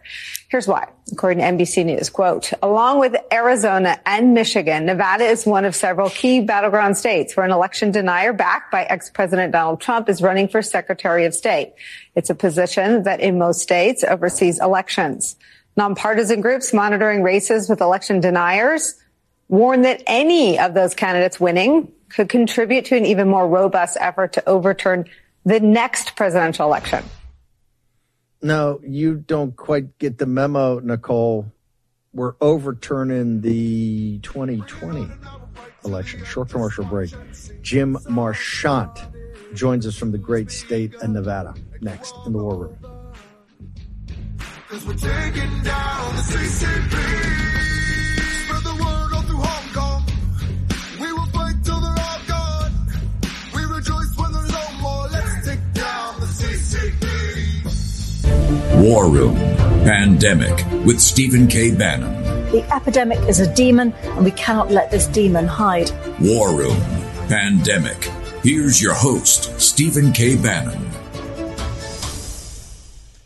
[0.49, 0.87] Here's why.
[1.11, 6.09] According to NBC News, quote, along with Arizona and Michigan, Nevada is one of several
[6.09, 10.61] key battleground states where an election denier backed by ex-President Donald Trump is running for
[10.61, 11.73] Secretary of State.
[12.13, 15.35] It's a position that in most states oversees elections.
[15.77, 18.95] Nonpartisan groups monitoring races with election deniers
[19.47, 24.33] warn that any of those candidates winning could contribute to an even more robust effort
[24.33, 25.05] to overturn
[25.45, 27.03] the next presidential election.
[28.41, 31.51] No, you don't quite get the memo, Nicolle.
[32.13, 35.07] We're overturning the 2020
[35.85, 36.25] election.
[36.25, 37.11] Short commercial break.
[37.61, 38.99] Jim Marchant
[39.53, 42.96] joins us from the great state of Nevada next in the War Room.
[44.69, 46.91] Cause we're taking down the CCP.
[48.43, 50.03] Spread the word all through Hong Kong.
[50.99, 52.73] We will fight till they're all gone.
[53.55, 55.07] We rejoice when there's no more.
[55.07, 57.05] Let's take down the CCP.
[58.83, 59.35] War Room
[59.85, 61.73] Pandemic with Stephen K.
[61.73, 62.51] Bannon.
[62.51, 65.91] The epidemic is a demon, and we cannot let this demon hide.
[66.19, 66.81] War Room
[67.29, 68.11] Pandemic.
[68.43, 70.35] Here's your host, Stephen K.
[70.35, 70.96] Bannon.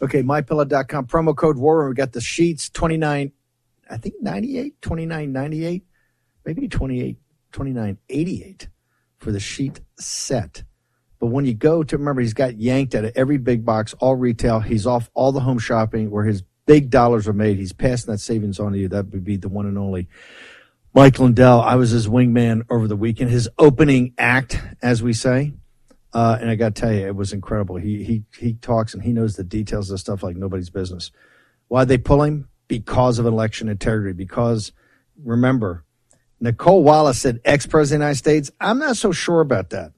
[0.01, 1.87] Okay, mypillow.com promo code war.
[1.87, 3.31] We got the sheets 29,
[3.89, 5.83] I think 98, 29, 98,
[6.45, 7.17] maybe 28,
[7.51, 8.67] 29, 88
[9.19, 10.63] for the sheet set.
[11.19, 14.15] But when you go to remember, he's got yanked out of every big box, all
[14.15, 14.59] retail.
[14.59, 17.57] He's off all the home shopping where his big dollars are made.
[17.57, 18.87] He's passing that savings on to you.
[18.87, 20.07] That would be the one and only
[20.95, 21.61] Mike Lindell.
[21.61, 23.29] I was his wingman over the weekend.
[23.29, 25.53] His opening act, as we say,
[26.13, 27.77] uh, and I got to tell you, it was incredible.
[27.77, 31.11] He he he talks and he knows the details of stuff like nobody's business.
[31.67, 32.49] Why they pull him?
[32.67, 34.13] Because of election integrity.
[34.13, 34.73] Because
[35.23, 35.85] remember,
[36.41, 38.51] Nicolle Wallace said ex president of the United States.
[38.59, 39.93] I'm not so sure about that.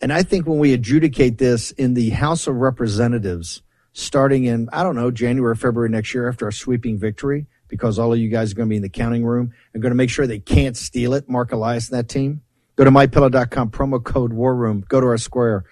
[0.00, 4.82] And I think when we adjudicate this in the House of Representatives, starting in I
[4.82, 8.52] don't know January, February next year after a sweeping victory, because all of you guys
[8.52, 10.76] are going to be in the counting room and going to make sure they can't
[10.76, 11.26] steal it.
[11.26, 12.42] Mark Elias and that team
[12.78, 14.84] Go to mypillow.com, promo code war room.
[14.88, 15.64] Go to our square.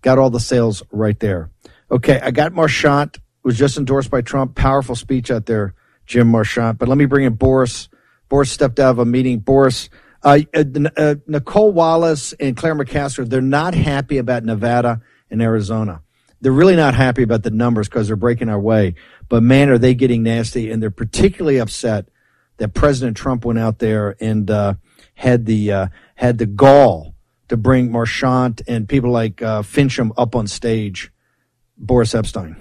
[0.00, 1.50] Got all the sales right there.
[1.90, 4.54] Okay, I got Marchant, was just endorsed by Trump.
[4.54, 5.74] Powerful speech out there,
[6.06, 6.78] Jim Marchant.
[6.78, 7.90] But let me bring in Boris.
[8.30, 9.40] Boris stepped out of a meeting.
[9.40, 9.90] Boris,
[10.22, 10.64] uh, uh,
[10.96, 16.00] uh, Nicolle Wallace and Claire McCaskill, they're not happy about Nevada and Arizona.
[16.40, 18.94] They're really not happy about the numbers because they're breaking our way.
[19.28, 22.08] But man, are they getting nasty, and they're particularly upset
[22.56, 24.74] that President Trump went out there and uh,
[25.14, 27.14] had the uh, had the gall
[27.48, 31.12] to bring Marchant and people like uh, Finchem up on stage.
[31.78, 32.56] Boris Epshteyn.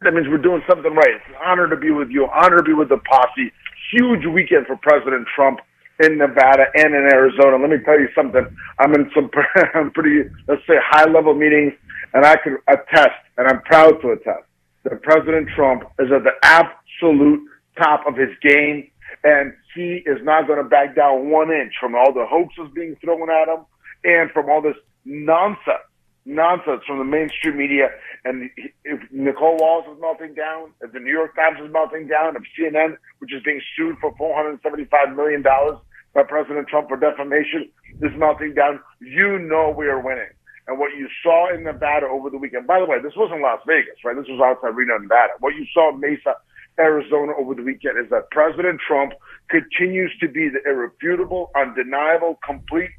[0.00, 1.14] That means we're doing something right.
[1.16, 2.28] It's an honor to be with you.
[2.32, 3.52] Honor to be with the posse.
[3.92, 5.60] Huge weekend for President Trump
[6.00, 7.56] in Nevada and in Arizona.
[7.56, 8.44] Let me tell you something.
[8.78, 9.30] I'm in some
[9.94, 11.72] pretty, let's say, high level meetings,
[12.12, 14.44] and I can attest, and I'm proud to attest,
[14.84, 17.40] that President Trump is at the absolute
[17.78, 18.90] top of his game,
[19.24, 22.96] and he is not going to back down one inch from all the hoaxes being
[22.96, 23.64] thrown at him
[24.04, 25.86] and from all this nonsense
[26.26, 27.88] nonsense from the mainstream media.
[28.24, 28.50] And
[28.84, 32.42] if Nicolle Wallace is melting down, if the New York Times is melting down, if
[32.58, 37.70] CNN, which is being sued for $475 million by President Trump for defamation,
[38.02, 40.28] is melting down, you know we are winning.
[40.66, 43.60] And what you saw in Nevada over the weekend, by the way, this wasn't Las
[43.66, 44.16] Vegas, right?
[44.16, 45.38] This was outside Reno, Nevada.
[45.38, 46.34] What you saw in Mesa,
[46.78, 49.12] Arizona over the weekend is that President Trump
[49.48, 52.90] continues to be the irrefutable, undeniable, complete,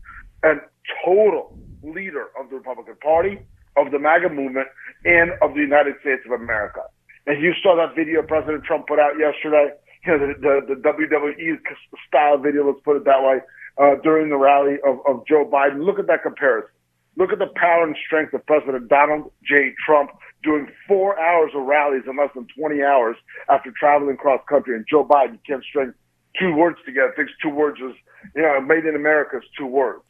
[0.43, 0.61] and
[1.05, 3.39] total leader of the Republican Party,
[3.75, 4.67] of the MAGA movement,
[5.05, 6.81] and of the United States of America.
[7.27, 9.73] And you saw that video President Trump put out yesterday,
[10.05, 11.59] you know, the, the, the WWE
[12.07, 13.39] style video, let's put it that way,
[13.77, 15.85] uh, during the rally of, of Joe Biden.
[15.85, 16.71] Look at that comparison.
[17.17, 19.73] Look at the power and strength of President Donald J.
[19.85, 20.11] Trump
[20.47, 23.17] doing four hours of rallies in less than 20 hours
[23.49, 24.75] after traveling cross country.
[24.75, 25.93] And Joe Biden can't string
[26.39, 27.11] two words together.
[27.15, 27.93] Thinks two words is,
[28.33, 30.03] you know, made in America is two words.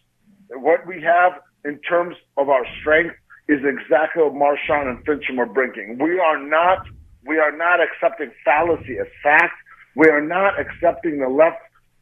[0.52, 3.16] And what we have in terms of our strength
[3.50, 5.98] is exactly what Marchant and Finchem are bringing.
[6.00, 6.86] We are not,
[7.26, 9.56] we are not accepting fallacy as fact.
[9.96, 11.58] We are not accepting the left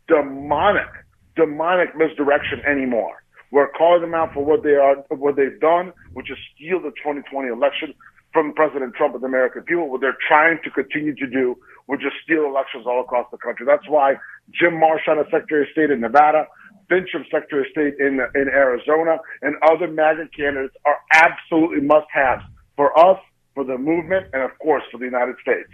[0.10, 0.92] demonic,
[1.38, 3.24] demonic misdirection anymore.
[3.52, 6.92] We're calling them out for what they are, what they've done, which is steal the
[7.00, 7.94] 2020 election
[8.36, 9.90] from President Trump and the American people.
[9.90, 13.66] What they're trying to continue to do, which is steal elections all across the country.
[13.66, 14.16] That's why
[14.52, 16.46] Jim Marchant, as Secretary of State in Nevada,
[16.92, 22.44] Finchem Secretary of State in in Arizona, and other MAGA candidates are absolutely must-haves
[22.76, 23.18] for us,
[23.54, 25.72] for the movement, and of course for the United States.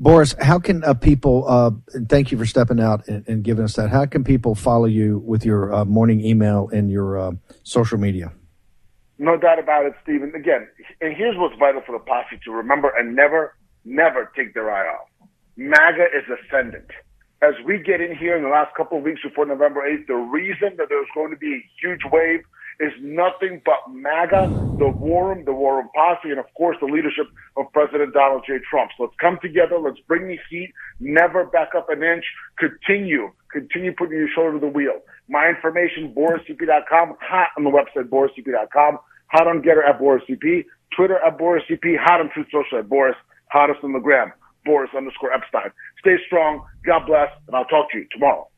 [0.00, 1.44] Boris, how can uh, people?
[1.46, 1.70] Uh,
[2.08, 3.90] thank you for stepping out and, and, giving us that.
[3.90, 8.32] How can people follow you with your uh, morning email and your uh, social media?
[9.18, 10.32] No doubt about it, Stephen.
[10.34, 10.68] Again,
[11.00, 14.88] and here's what's vital for the posse to remember and never, never take their eye
[14.88, 15.08] off.
[15.56, 16.90] MAGA is ascendant
[17.44, 20.14] as we get in here in the last couple of weeks before November 8th, the
[20.14, 22.40] reason that there's going to be a huge wave
[22.80, 24.48] is nothing but MAGA,
[24.78, 28.44] the War Room, the War Room Posse, and of course the leadership of President Donald
[28.46, 28.58] J.
[28.68, 28.90] Trump.
[28.96, 29.78] So let's come together.
[29.78, 30.72] Let's bring the heat.
[30.98, 32.24] Never back up an inch.
[32.58, 33.30] Continue.
[33.52, 35.00] Continue putting your shoulder to the wheel.
[35.28, 40.64] My information, boriscp.com, hot on the website, boriscp.com, hot on Gettr at boriscp,
[40.96, 43.16] Twitter at boriscp, hot on Truth Social at Boris,
[43.50, 44.32] hottest on the gram.
[44.64, 45.70] Boris underscore Epshteyn.
[46.00, 46.64] Stay strong.
[46.84, 48.48] God bless, and I'll talk to you tomorrow.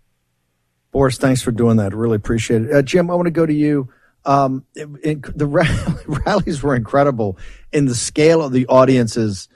[0.93, 1.95] Boris, thanks for doing that.
[1.95, 2.73] Really appreciate it.
[2.73, 3.89] Uh, Jim, I want to go to you.
[4.25, 5.47] Um, it, it, the
[6.27, 7.39] rallies were incredible,
[7.73, 9.49] in the scale of the audiences,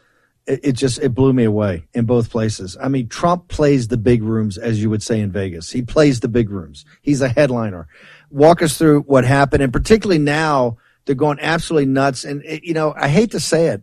[0.47, 2.77] it, it, just it blew me away in both places.
[2.81, 5.71] I mean, Trump plays the big rooms, as you would say in Vegas.
[5.71, 6.85] He plays the big rooms.
[7.03, 7.89] He's a headliner.
[8.31, 12.25] Walk us through what happened, and particularly now they're going absolutely nuts.
[12.25, 13.83] And you know, I hate to say it,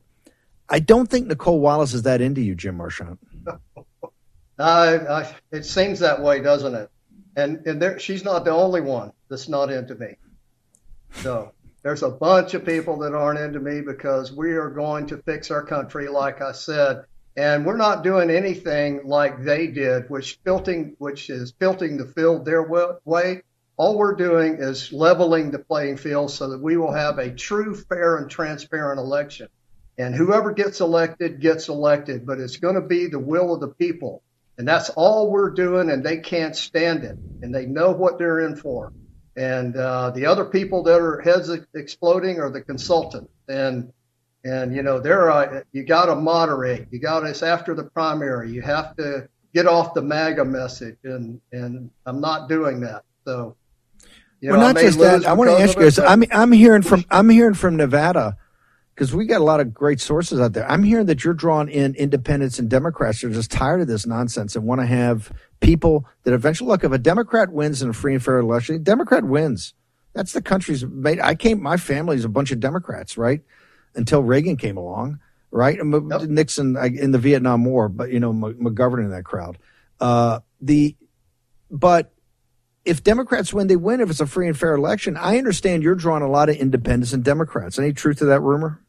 [0.70, 3.20] I don't think Nicolle Wallace is that into you, Jim Marchant.
[4.60, 6.90] Uh, it seems that way, doesn't it?
[7.36, 10.16] And and there, she's not the only one that's not into me.
[11.12, 11.54] So
[11.88, 15.52] there's a bunch of people that aren't into me because we are going to fix
[15.52, 17.06] our country, like I said,
[17.38, 20.38] and we're not doing anything like they did, which
[20.98, 22.68] which is filting the field their
[23.06, 23.42] way.
[23.78, 27.74] All we're doing is leveling the playing field so that we will have a true,
[27.74, 29.48] fair, and transparent election.
[29.98, 33.70] And whoever gets elected gets elected, but it's going to be the will of the
[33.70, 34.24] people.
[34.58, 37.18] And that's all we're doing, and they can't stand it.
[37.42, 38.92] And they know what they're in for.
[39.38, 43.94] And uh, the other people that are heads exploding are the consultant And
[44.44, 46.88] and you know they're uh, you got to moderate.
[46.92, 48.52] You got it's after the primary.
[48.52, 53.04] You have to get off the MAGA message, and and I'm not doing that.
[53.26, 53.56] So.
[54.40, 55.26] You know, well, not just that.
[55.26, 55.84] I want to ask you.
[55.84, 58.38] Guys I'm I'm hearing from I'm hearing from Nevada
[58.98, 60.70] because we got a lot of great sources out there.
[60.70, 64.08] I'm hearing that you're drawing in independents and Democrats who are just tired of this
[64.08, 66.84] nonsense and want to have people that eventually look.
[66.84, 69.76] If a Democrat wins in a free and fair election, Democrat wins.
[70.14, 71.20] That's the country's made.
[71.20, 71.62] I came.
[71.62, 73.42] My family's a bunch of Democrats, right?
[73.94, 75.20] Until Reagan came along,
[75.52, 75.78] right?
[75.80, 79.60] Nixon in the Vietnam War, but you know McGovern in that crowd.
[80.00, 80.96] Uh, the
[81.70, 82.12] but
[82.84, 84.02] if Democrats win, they win.
[84.02, 87.14] If it's a free and fair election, I understand you're drawing a lot of independents
[87.14, 87.78] and Democrats.
[87.78, 88.82] Any truth to that rumor?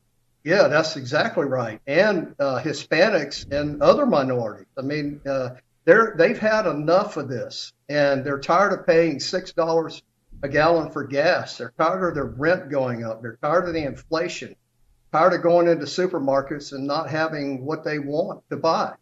[0.49, 1.79] Yeah, that's exactly right.
[1.87, 4.67] And uh, Hispanics and other minorities.
[4.79, 5.51] I mean, uh,
[5.85, 10.03] they're they've had enough of this, and they're tired of paying six dollars
[10.43, 11.59] a gallon for gas.
[11.59, 13.21] They're tired of their rent going up.
[13.21, 14.57] They're tired of the inflation.
[15.13, 18.95] Tired of going into supermarkets and not having what they want to buy,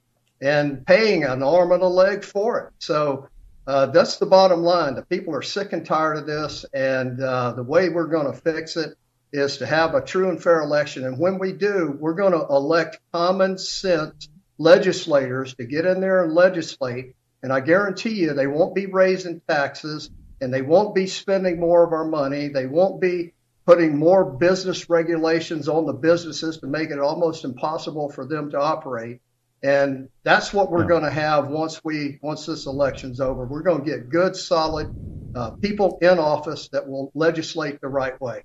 [0.42, 2.72] and paying an arm and a leg for it.
[2.80, 3.28] So.
[3.68, 4.94] Uh, that's the bottom line.
[4.94, 8.40] The people are sick and tired of this, and uh, the way we're going to
[8.40, 8.96] fix it
[9.32, 11.04] is to have a true and fair election.
[11.04, 16.24] And when we do, we're going to elect common sense legislators to get in there
[16.24, 17.14] and legislate.
[17.42, 20.10] And I guarantee you they won't be raising taxes
[20.40, 22.48] and they won't be spending more of our money.
[22.48, 23.34] They won't be
[23.66, 28.60] putting more business regulations on the businesses to make it almost impossible for them to
[28.60, 29.20] operate.
[29.62, 30.88] And that's what we're yeah.
[30.88, 33.44] going to have once we once this election's over.
[33.44, 34.94] We're going to get good, solid
[35.34, 38.44] uh, people in office that will legislate the right way.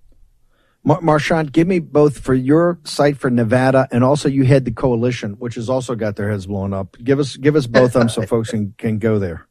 [0.83, 4.71] Mar- Marchant, give me both for your site for Nevada, and also you head the
[4.71, 6.97] coalition, which has also got their heads blown up.
[7.03, 9.47] Give us give us both of them so folks can, can go there.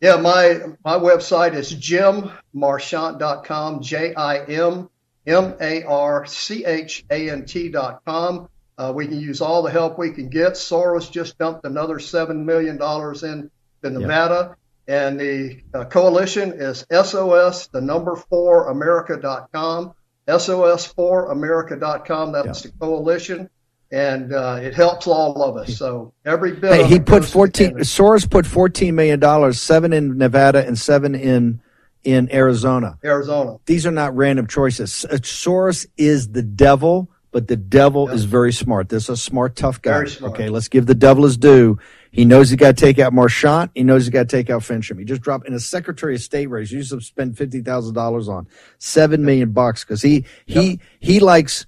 [0.00, 4.90] Yeah, my my website is jimmarchant.com, J I M
[5.26, 8.48] M A R C H A N T.com.
[8.78, 10.52] Uh, we can use all the help we can get.
[10.52, 13.50] Soros just dumped another $7 million in
[13.80, 14.56] the Nevada.
[14.86, 19.94] And the uh, coalition is SOS, the number four, America.com.
[20.28, 22.32] SOS4America.com.
[22.32, 22.70] That's yeah.
[22.70, 23.50] the coalition,
[23.90, 25.76] and uh, it helps all of us.
[25.76, 26.72] So every bit.
[26.72, 27.74] Hey, he put fourteen.
[27.78, 31.60] Soros put fourteen million dollars, seven in Nevada and seven in
[32.02, 32.98] in Arizona.
[33.04, 33.58] Arizona.
[33.66, 35.04] These are not random choices.
[35.04, 38.14] Uh, Soros is the devil, but the devil yep.
[38.14, 38.88] is very smart.
[38.88, 40.04] This is a smart, tough guy.
[40.22, 41.78] Okay, let's give the devil his due.
[42.16, 43.70] He knows he got to take out Marchant.
[43.74, 44.98] He knows he got to take out Finchem.
[44.98, 46.70] He just dropped in a Secretary of State race.
[46.70, 48.48] He used to spend fifty thousand dollars on
[48.78, 50.80] seven million bucks because he he yep.
[50.98, 51.66] he likes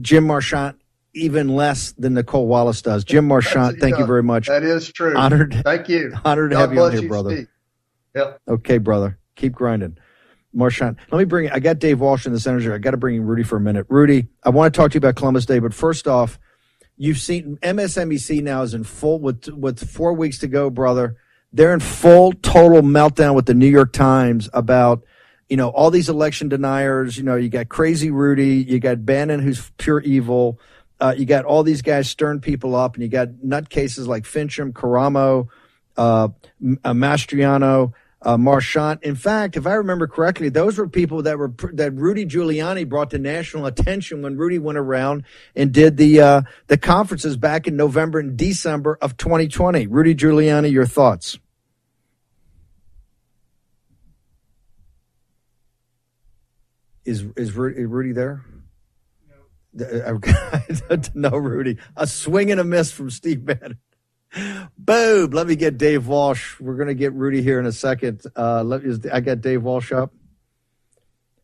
[0.00, 0.80] Jim Marchant
[1.14, 3.02] even less than Nicolle Wallace does.
[3.02, 4.46] Jim Marchant, thank you very much.
[4.46, 5.16] That is true.
[5.16, 5.62] Honored.
[5.64, 6.14] Thank you.
[6.24, 7.30] Honored to God have you on here, brother.
[7.30, 7.48] Steve.
[8.14, 8.40] Yep.
[8.48, 9.18] Okay, brother.
[9.34, 9.98] Keep grinding.
[10.52, 10.96] Marchant.
[11.10, 11.50] Let me bring.
[11.50, 12.72] I got Dave Walsh in the center.
[12.72, 13.86] I got to bring in Rudy for a minute.
[13.88, 16.38] Rudy, I want to talk to you about Columbus Day, but first off
[16.98, 21.16] You've seen MSNBC now is in full with with four weeks to go, brother.
[21.52, 25.04] They're in full total meltdown with the New York Times about
[25.48, 27.16] you know all these election deniers.
[27.16, 30.58] You know, you got crazy Rudy, you got Bannon who's pure evil.
[31.00, 34.72] Uh, you got all these guys stirring people up, and you got nutcases like Finchem,
[34.72, 35.46] Karamo,
[35.96, 36.28] uh,
[36.84, 37.92] uh Mastriano
[38.22, 39.02] uh, Marchant.
[39.02, 43.10] In fact, if I remember correctly, those were people that were that Rudy Giuliani brought
[43.10, 47.76] to national attention when Rudy went around and did the uh, the conferences back in
[47.76, 49.86] November and December of 2020.
[49.86, 51.38] Rudy Giuliani, your thoughts?
[57.04, 58.44] Is is Rudy, there?
[59.74, 60.20] No.
[61.14, 61.78] no, Rudy.
[61.96, 63.78] A swing and a miss from Steve Bannon.
[64.78, 65.30] Boom.
[65.30, 66.58] Let me get Dave Walsh.
[66.60, 68.22] We're going to get Rudy here in a second.
[68.36, 70.12] Uh, let me, I got Dave Walsh up.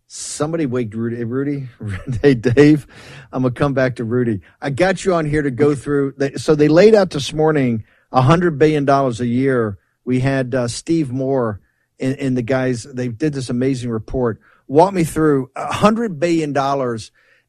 [0.07, 1.17] Somebody wake Rudy.
[1.17, 1.69] Hey, Rudy.
[2.23, 2.87] hey, Dave.
[3.33, 4.41] I'm going to come back to Rudy.
[4.61, 6.15] I got you on here to go through.
[6.37, 9.79] So they laid out this morning $100 billion a year.
[10.05, 11.61] We had uh, Steve Moore
[11.99, 14.41] and, and the guys, they did this amazing report.
[14.67, 16.53] Walk me through $100 billion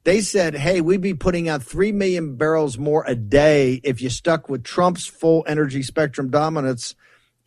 [0.06, 4.10] they said, hey, we'd be putting out 3 million barrels more a day if you
[4.10, 6.93] stuck with Trump's full energy spectrum dominance.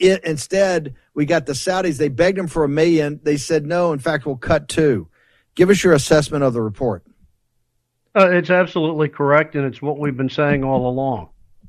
[0.01, 1.99] It, instead, we got the Saudis.
[1.99, 3.21] They begged them for a million.
[3.23, 5.09] They said, no, in fact, we'll cut two.
[5.55, 7.05] Give us your assessment of the report.
[8.15, 11.29] Uh, it's absolutely correct, and it's what we've been saying all along.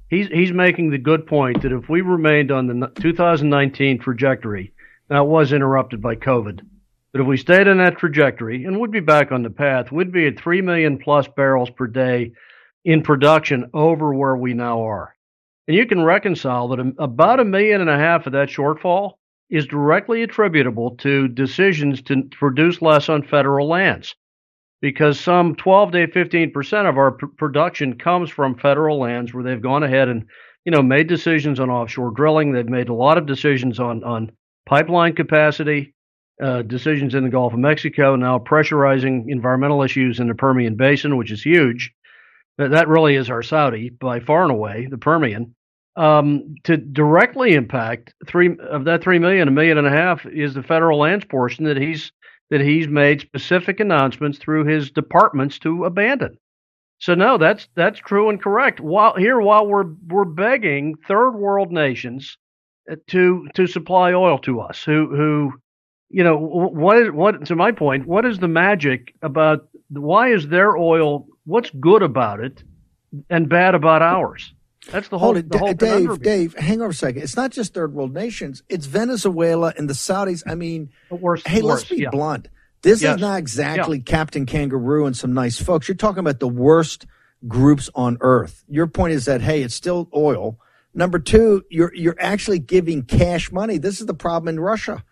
[0.10, 4.74] He's, he's making the good point that if we remained on the 2019 trajectory,
[5.08, 6.62] that was interrupted by COVID,
[7.12, 10.12] but if we stayed on that trajectory, and we'd be back on the path, we'd
[10.12, 12.32] be at 3 million plus barrels per day
[12.86, 15.16] in production over where we now are.
[15.68, 19.14] And you can reconcile that about a million and a half of that shortfall
[19.50, 24.16] is directly attributable to decisions to produce less on federal lands.
[24.82, 29.84] Because some 12 to 15% of our production comes from federal lands where they've gone
[29.84, 30.26] ahead and,
[30.64, 32.52] you know, made decisions on offshore drilling.
[32.52, 34.32] They've made a lot of decisions on, on
[34.66, 35.94] pipeline capacity
[36.42, 41.18] uh, decisions in the Gulf of Mexico, now pressurizing environmental issues in the Permian Basin,
[41.18, 41.94] which is huge.
[42.58, 45.56] That really is our Saudi by far and away, the Permian.
[45.96, 50.54] Um, to directly impact three of that three million, a million and a half is
[50.54, 52.12] the federal lands portion that he's
[52.50, 56.38] that he's made specific announcements through his departments to abandon.
[57.00, 58.80] So no, that's that's true and correct.
[58.80, 62.38] While here, while we're we're begging third world nations
[62.92, 65.54] uh, to to supply oil to us, who who
[66.10, 70.48] you know what is what to my point what is the magic about why is
[70.48, 72.64] their oil what's good about it
[73.30, 74.54] and bad about ours?
[74.92, 76.22] That's the whole, Hold it, the whole Dave.
[76.22, 77.22] Dave, hang on a second.
[77.22, 78.64] It's not just third world nations.
[78.70, 80.42] It's Venezuela and the Saudis.
[80.48, 82.10] I mean, worst, hey, let's be yeah.
[82.12, 82.48] blunt.
[82.82, 83.16] This Yes.
[83.16, 85.88] is not exactly Captain Kangaroo and some nice folks.
[85.88, 87.06] You're talking about the worst
[87.48, 88.64] groups on earth.
[88.70, 90.58] Your point is that hey, it's still oil.
[90.94, 93.78] Number two, you're you're actually giving cash money.
[93.80, 95.04] This is the problem in Russia,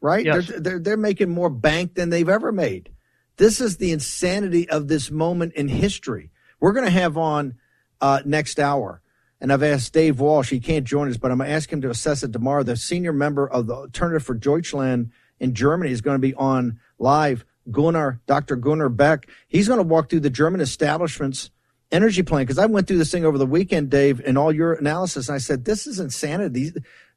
[0.00, 0.24] right?
[0.24, 0.48] Yes.
[0.48, 2.90] They're, they're they're making more bank than they've ever made.
[3.36, 6.30] This is the insanity of this moment in history.
[6.58, 7.54] We're going to have on
[8.00, 9.02] uh, next hour,
[9.40, 10.50] and I've asked Dave Walsh.
[10.50, 12.62] He can't join us, but I'm going to ask him to assess it tomorrow.
[12.62, 16.80] The senior member of the Alternative for Deutschland in Germany is going to be on
[16.98, 17.44] live.
[17.70, 18.56] Gunnar, Dr.
[18.56, 19.28] Gunnar Beck.
[19.48, 21.50] He's going to walk through the German establishment's
[21.92, 24.74] energy plan because I went through this thing over the weekend, Dave, and all your
[24.74, 25.28] analysis.
[25.28, 26.72] And I said, this is insanity.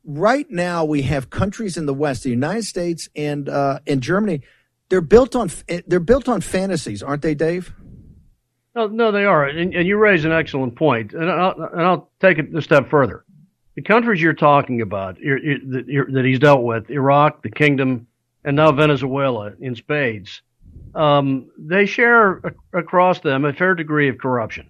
[0.06, 4.41] Right now, we have countries in the West, the United States and uh, and Germany.
[4.89, 5.52] They're built on
[5.88, 7.74] they're built on fantasies, aren't they, Dave?
[8.76, 12.12] No, no, they are, and, and you raise an excellent point, and I'll, and I'll
[12.22, 13.26] take it a step further.
[13.76, 18.08] The countries you're talking about you're, you're, that, he's dealt with, Iraq, the Kingdom,
[18.43, 20.41] and now Venezuela in spades,
[20.95, 22.41] um, they share
[22.74, 24.70] across them a fair degree of corruption.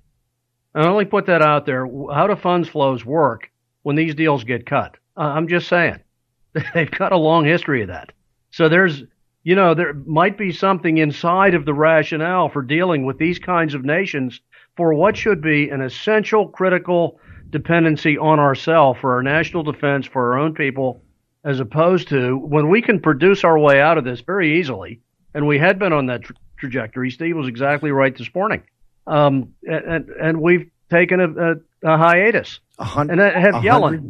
[0.73, 1.85] And I only put that out there.
[1.85, 3.51] How do funds flows work
[3.83, 4.97] when these deals get cut?
[5.19, 5.99] Uh, I'm just saying
[6.73, 8.11] they've got a long history of that.
[8.51, 9.03] So there's
[9.43, 13.73] you know, there might be something inside of the rationale for dealing with these kinds
[13.73, 14.41] of nations
[14.75, 20.31] for what should be an essential, critical dependency on ourselves for our national defense, for
[20.33, 21.01] our own people,
[21.43, 24.99] as opposed to when we can produce our way out of this very easily.
[25.33, 27.09] And we had been on that tra- trajectory.
[27.09, 28.63] Steve was exactly right this morning.
[29.07, 32.59] Um, and, and we've taken a, a, a hiatus.
[32.77, 33.59] A hundred, and have a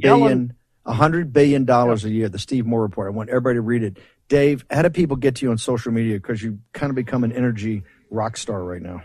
[0.01, 0.51] Yellen,
[0.93, 2.29] hundred billion, a hundred billion dollars a year.
[2.29, 3.07] The Steve Moore report.
[3.07, 3.97] I want everybody to read it.
[4.27, 6.15] Dave, how do people get to you on social media?
[6.15, 9.01] Because you kind of become an energy rock star right now.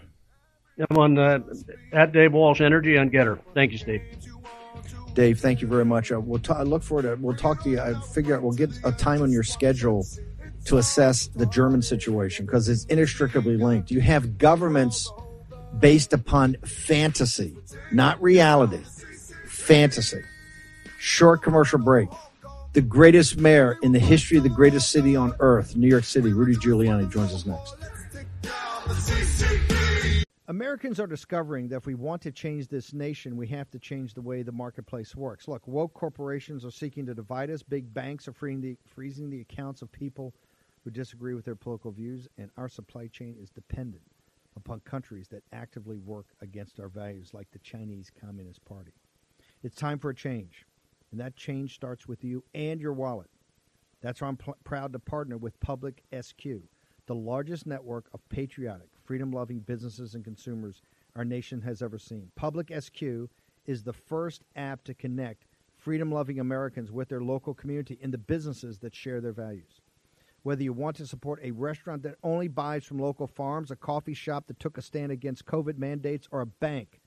[0.91, 1.39] I'm on uh,
[1.93, 3.39] at Dave Walsh Energy on Gettr.
[3.55, 4.03] Thank you, Steve.
[5.14, 6.11] Dave, thank you very much.
[6.11, 7.14] Uh, we'll ta- I look forward to.
[7.14, 7.80] We'll talk to you.
[7.80, 8.43] I figure out.
[8.43, 10.05] We'll get a time on your schedule
[10.64, 13.91] to assess the German situation because it's inextricably linked.
[13.91, 15.11] You have governments
[15.78, 17.57] based upon fantasy,
[17.93, 18.82] not reality.
[19.47, 20.22] Fantasy.
[21.05, 22.09] Short commercial break.
[22.73, 26.33] The greatest mayor in the history of the greatest city on earth, New York City,
[26.33, 27.77] Rudy Giuliani, joins us next.
[30.49, 34.15] Americans are discovering that if we want to change this nation, we have to change
[34.15, 35.47] the way the marketplace works.
[35.47, 37.63] Look, woke corporations are seeking to divide us.
[37.63, 40.33] Big banks are the, freezing the accounts of people
[40.85, 44.05] who disagree with their political views, and our supply chain is dependent
[44.57, 48.95] upon countries that actively work against our values, like the Chinese Communist Party.
[49.63, 50.65] It's time for a change,
[51.15, 53.31] and that change starts with you and your wallet.
[54.03, 56.45] That's why I'm pl- proud to partner with Public SQ,
[57.07, 60.83] the largest network of patriotic, freedom loving businesses and consumers
[61.15, 62.33] our nation has ever seen.
[62.35, 63.01] Public SQ
[63.65, 65.45] is the first app to connect
[65.77, 69.83] freedom loving Americans with their local community and the businesses that share their values.
[70.43, 74.15] Whether you want to support a restaurant that only buys from local farms, a coffee
[74.15, 77.01] shop that took a stand against COVID mandates, or a bank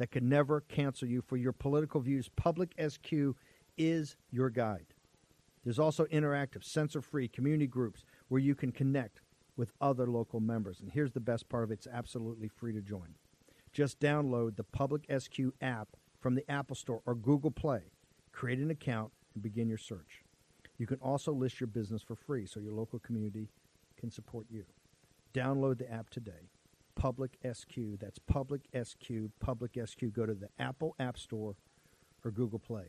[0.00, 3.36] that could never cancel you for your political views, Public SQ
[3.80, 4.92] is your guide.
[5.64, 9.22] There's also interactive, sensor free community groups where you can connect
[9.56, 10.80] with other local members.
[10.80, 13.14] And here's the best part of it it's absolutely free to join.
[13.72, 17.92] Just download the Public SQ app from the Apple Store or Google Play,
[18.32, 20.24] create an account, and begin your search.
[20.76, 23.48] You can also list your business for free so your local community
[23.98, 24.64] can support you.
[25.32, 26.50] Download the app today.
[26.96, 27.76] Public SQ.
[27.98, 29.30] That's Public SQ.
[29.40, 30.12] Public SQ.
[30.12, 31.56] Go to the Apple App Store
[32.24, 32.88] or Google Play.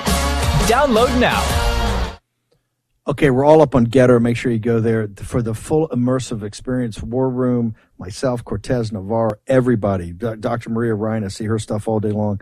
[0.67, 2.17] Download now.
[3.07, 4.21] Okay, we're all up on Gettr.
[4.21, 7.01] Make sure you go there for the full immersive experience.
[7.01, 10.13] War Room, myself, Cortez Navarro, everybody.
[10.13, 10.69] Dr.
[10.69, 12.39] Maria Ryan, I see her stuff all day long.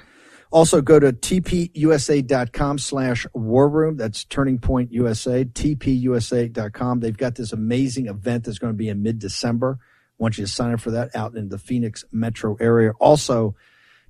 [0.51, 3.97] Also, go to tpusa.com slash war room.
[3.97, 6.99] That's Turning Point USA, tpusa.com.
[6.99, 9.77] They've got this amazing event that's going to be in mid December.
[9.81, 9.85] I
[10.17, 12.91] want you to sign up for that out in the Phoenix metro area.
[12.99, 13.55] Also,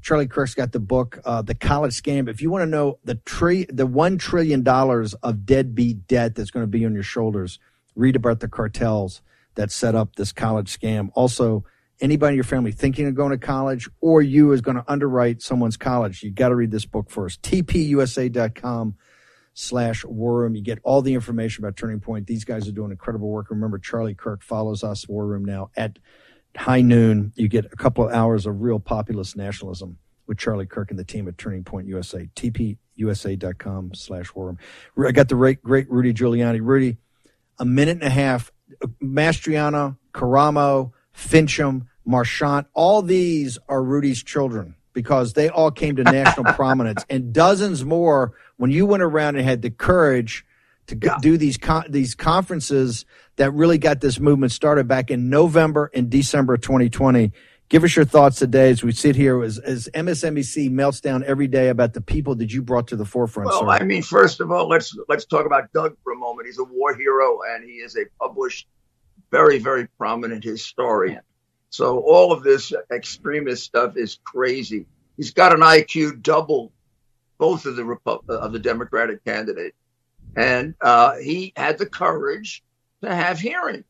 [0.01, 2.29] Charlie Kirk's got the book, uh, The College Scam.
[2.29, 6.51] If you want to know the tri- the one trillion dollars of deadbeat debt that's
[6.51, 7.59] going to be on your shoulders,
[7.95, 9.21] read about the cartels
[9.55, 11.09] that set up this college scam.
[11.15, 11.65] Also,
[11.99, 15.41] anybody in your family thinking of going to college or you is going to underwrite
[15.41, 17.41] someone's college, you got to read this book first.
[17.41, 18.95] tpusa.com
[19.53, 20.55] slash war room.
[20.55, 22.27] You get all the information about Turning Point.
[22.27, 23.49] These guys are doing incredible work.
[23.49, 25.99] Remember, Charlie Kirk follows us, War Room, now at
[26.57, 27.33] high noon.
[27.35, 29.97] You get a couple of hours of real populist nationalism
[30.27, 32.29] with Charlie Kirk and the team at Turning Point USA.
[32.35, 35.07] tpusa.com slash war room.
[35.07, 36.59] I got the great, great Rudy Giuliani.
[36.61, 36.97] Rudy,
[37.57, 38.51] a minute and a half.
[39.01, 46.53] Mastriano, Karamo, Finchem, Marchant, all these are Rudy's children because they all came to national
[46.53, 50.45] prominence and dozens more when you went around and had the courage
[50.87, 51.17] to yeah.
[51.21, 53.05] do these con- these conferences
[53.39, 57.31] that really got this movement started back in November and December 2020.
[57.69, 61.47] Give us your thoughts today as we sit here as, as MSNBC melts down every
[61.47, 63.49] day about the people that you brought to the forefront.
[63.49, 63.67] Well, sir.
[63.67, 66.47] I mean, first of all, let's let's talk about Doug for a moment.
[66.47, 68.67] He's a war hero and he is a published,
[69.31, 71.21] very very prominent historian.
[71.69, 74.85] So all of this extremist stuff is crazy.
[75.15, 76.73] He's got an IQ double
[77.37, 79.75] both of the Repu- of the Democratic candidate,
[80.35, 82.63] and uh, he had the courage
[83.03, 83.85] to have hearings.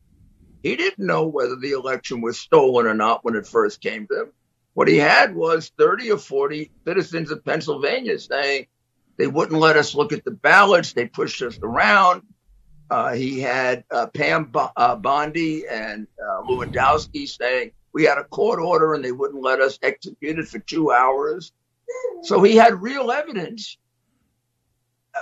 [0.63, 4.21] He didn't know whether the election was stolen or not when it first came to
[4.21, 4.31] him.
[4.73, 8.67] What he had was 30 or 40 citizens of Pennsylvania saying
[9.17, 10.93] they wouldn't let us look at the ballots.
[10.93, 12.23] They pushed us around.
[12.89, 18.23] Uh, he had uh, Pam B- uh, Bondi and uh, Lewandowski saying we had a
[18.23, 21.51] court order and they wouldn't let us execute it for two hours.
[22.23, 23.77] So he had real evidence,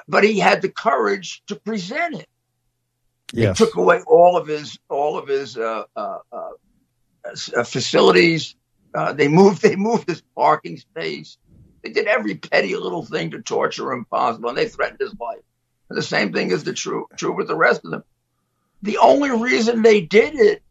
[0.08, 2.28] but he had the courage to present it.
[3.34, 3.58] Yes.
[3.58, 6.50] They took away all of his all of his uh, uh, uh,
[7.26, 8.56] uh facilities.
[8.94, 11.38] Uh, they moved they moved his parking space.
[11.84, 15.40] They did every petty little thing to torture him possible, and they threatened his life.
[15.90, 18.04] And the same thing is the true true with the rest of them.
[18.82, 20.64] The only reason they did it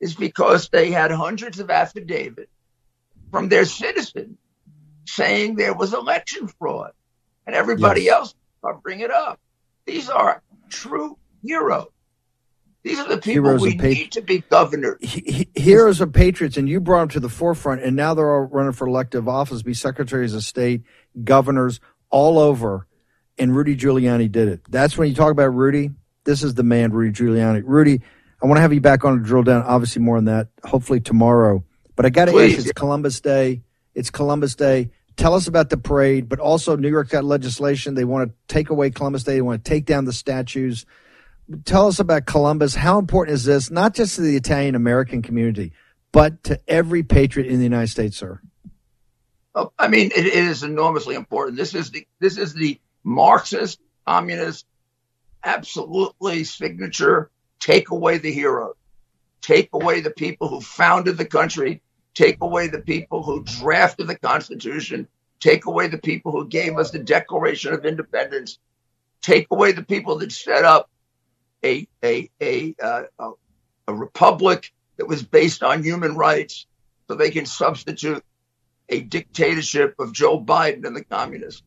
[0.00, 2.50] is because they had hundreds of affidavits
[3.30, 4.36] from their citizens
[5.06, 6.92] saying there was election fraud,
[7.46, 8.12] and everybody yes.
[8.14, 9.40] else are bring it up.
[9.86, 11.88] These are true heroes.
[12.84, 14.98] These are the people heroes we need to be governors.
[15.00, 18.42] He, heroes of patriots, and you brought them to the forefront, and now they're all
[18.42, 20.82] running for elective office, be secretaries of state,
[21.24, 21.80] governors,
[22.10, 22.86] all over.
[23.38, 24.60] And Rudy Giuliani did it.
[24.68, 25.92] That's when you talk about Rudy.
[26.24, 27.62] This is the man, Rudy Giuliani.
[27.64, 28.02] Rudy,
[28.42, 31.00] I want to have you back on to drill down, obviously, more on that, hopefully
[31.00, 31.64] tomorrow.
[31.96, 33.62] But I got to ask it's Columbus Day.
[33.94, 34.90] It's Columbus Day.
[35.16, 37.94] Tell us about the parade, but also New York got legislation.
[37.94, 39.34] They want to take away Columbus Day.
[39.34, 40.84] They want to take down the statues.
[41.64, 42.74] Tell us about Columbus.
[42.74, 45.72] How important is this, not just to the Italian American community,
[46.12, 48.40] but to every patriot in the United States, sir?
[49.54, 51.56] Oh, I mean, it is enormously important.
[51.56, 54.66] This is the this is the Marxist, communist,
[55.44, 57.30] absolutely signature.
[57.60, 58.74] Take away the heroes.
[59.42, 61.82] Take away the people who founded the country
[62.14, 65.08] take away the people who drafted the Constitution,
[65.40, 68.58] take away the people who gave us the Declaration of Independence,
[69.20, 70.88] take away the people that set up
[71.64, 73.30] a a a uh, a,
[73.88, 76.66] a republic that was based on human rights,
[77.08, 78.22] so they can substitute
[78.88, 81.62] a dictatorship of Joe Biden and the communists.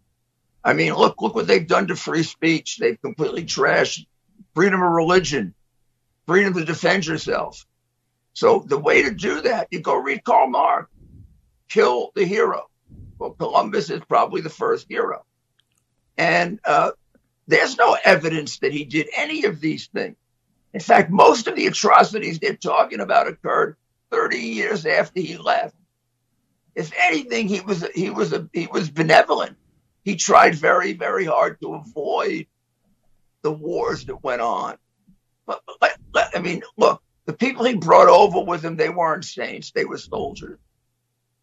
[0.63, 2.77] I mean, look look what they've done to free speech.
[2.77, 4.05] They've completely trashed
[4.53, 5.53] freedom of religion,
[6.25, 7.65] freedom to defend yourself.
[8.33, 10.89] So the way to do that, you go read Karl Marx,
[11.69, 12.69] kill the hero.
[13.17, 15.25] Well, Columbus is probably the first hero.
[16.17, 16.91] And uh,
[17.47, 20.15] there's no evidence that he did any of these things.
[20.73, 23.77] In fact, most of the atrocities they're talking about occurred
[24.11, 25.75] 30 years after he left.
[26.75, 29.57] If anything, he was he was a, he was benevolent.
[30.03, 32.45] He tried very very hard to avoid
[33.41, 34.77] the wars that went on.
[35.45, 39.71] But, but I mean, look, the people he brought over with him, they weren't saints,
[39.71, 40.59] they were soldiers.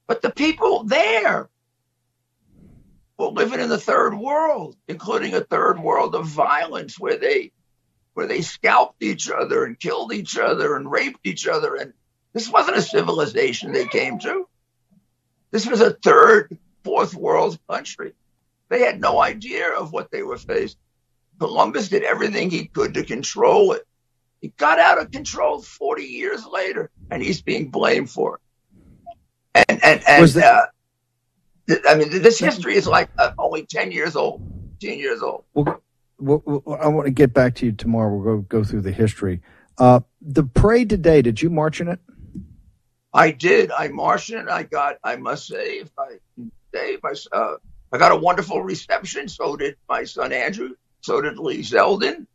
[0.07, 1.49] But the people there
[3.19, 7.53] were living in the third world, including a third world of violence where they
[8.15, 11.75] where they scalped each other and killed each other and raped each other.
[11.75, 11.93] And
[12.33, 14.49] this wasn't a civilization they came to.
[15.51, 18.13] This was a third, fourth world country.
[18.69, 20.79] They had no idea of what they were faced.
[21.39, 23.83] Columbus did everything he could to control it.
[24.43, 28.41] It got out of control 40 years later, and he's being blamed for it.
[29.69, 30.67] And and and that- uh,
[31.89, 34.43] I mean, this history is like uh, only 10 years old.
[34.81, 35.45] 10 years old.
[35.55, 35.83] Well,
[36.19, 38.15] well, well, I want to get back to you tomorrow.
[38.15, 39.43] We'll go go through the history.
[39.79, 41.23] Uh, the parade today.
[41.23, 41.99] Did you march in it?
[43.13, 43.71] I did.
[43.71, 44.49] I marched in it.
[44.49, 44.97] I got.
[45.03, 46.19] I must say, if I
[46.75, 47.57] say, my, uh,
[47.93, 49.29] I got a wonderful reception.
[49.29, 50.71] So did my son Andrew.
[51.01, 52.27] So did Lee Zeldin.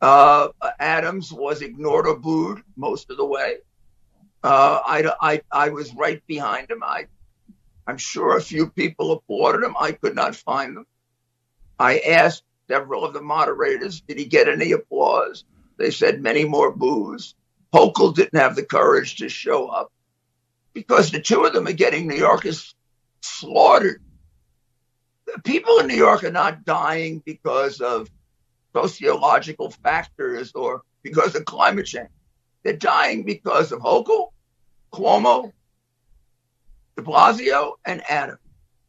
[0.00, 3.56] Uh, Adams was ignored or booed most of the way.
[4.42, 6.82] Uh, I, I, I was right behind him.
[6.82, 7.06] I,
[7.86, 9.74] I'm sure a few people applauded him.
[9.80, 10.86] I could not find them.
[11.78, 15.44] I asked several of the moderators, did he get any applause?
[15.76, 17.34] They said many more boos.
[17.74, 19.90] Hochul didn't have the courage to show up
[20.74, 22.74] because the two of them are getting New Yorkers
[23.22, 24.02] slaughtered.
[25.44, 28.10] People in New York are not dying because of
[28.74, 32.08] sociological factors or because of climate change.
[32.62, 34.28] They're dying because of Hochul,
[34.92, 35.52] Cuomo,
[37.00, 38.38] de Blasio, and Adam.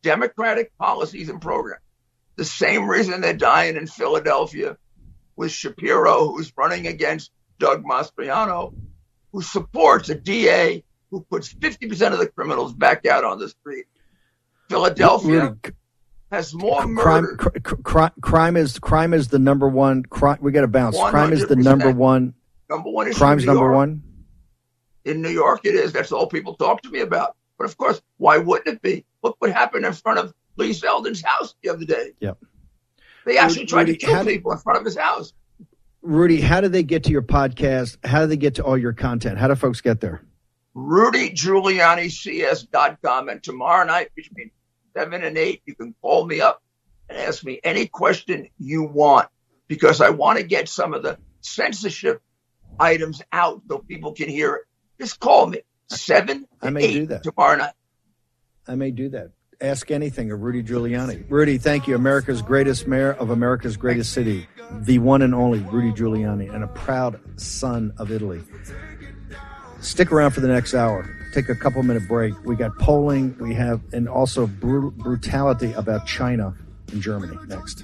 [0.04, 1.84] Democratic policies and programs.
[2.36, 4.78] The same reason they're dying in Philadelphia
[5.36, 8.74] with Shapiro, who's running against Doug Mastriano,
[9.32, 13.86] who supports a DA who puts 50% of the criminals back out on the street.
[14.70, 15.56] Philadelphia
[16.32, 17.38] has more crime,
[17.84, 20.38] crime, crime is crime is the number one crime.
[20.42, 20.98] We got to bounce.
[20.98, 22.34] Crime is the number one.
[22.70, 23.76] Number one is Crime's number York.
[23.76, 24.04] one.
[25.04, 25.92] In New York, it is.
[25.92, 27.36] That's all people talk to me about.
[27.62, 29.06] But of course, why wouldn't it be?
[29.22, 32.14] Look what happened in front of Lee Zeldin's house the other day.
[32.20, 32.40] Yep.
[33.24, 35.32] They actually tried Rudy, to kill how did- people in front of his house.
[36.02, 37.98] Rudy, how did they get to your podcast?
[38.04, 39.38] How do they get to all your content?
[39.38, 40.24] How do folks get there?
[40.76, 43.30] RudyGiulianiCS.com.
[43.30, 44.50] And tomorrow night between
[44.98, 46.64] 7 and 8, you can call me up
[47.10, 49.30] and ask me any question you want
[49.68, 52.24] because I want to get some of the censorship
[52.80, 54.64] items out so people can hear it.
[55.00, 55.62] Just call me.
[55.92, 57.24] 7 I may 8 do that.
[57.24, 57.74] tomorrow night.
[58.68, 59.32] I may do that.
[59.60, 61.26] Ask anything of Rudy Giuliani.
[61.30, 61.96] Rudy, thank you.
[61.96, 66.68] America's greatest mayor of America's greatest city, the one and only Rudy Giuliani, and a
[66.68, 68.42] proud son of Italy.
[69.82, 71.08] Stick around for the next hour.
[71.34, 72.34] Take a couple minute break.
[72.44, 73.36] We got polling.
[73.40, 76.56] We have, and also bru- brutality about China
[76.92, 77.84] and Germany next.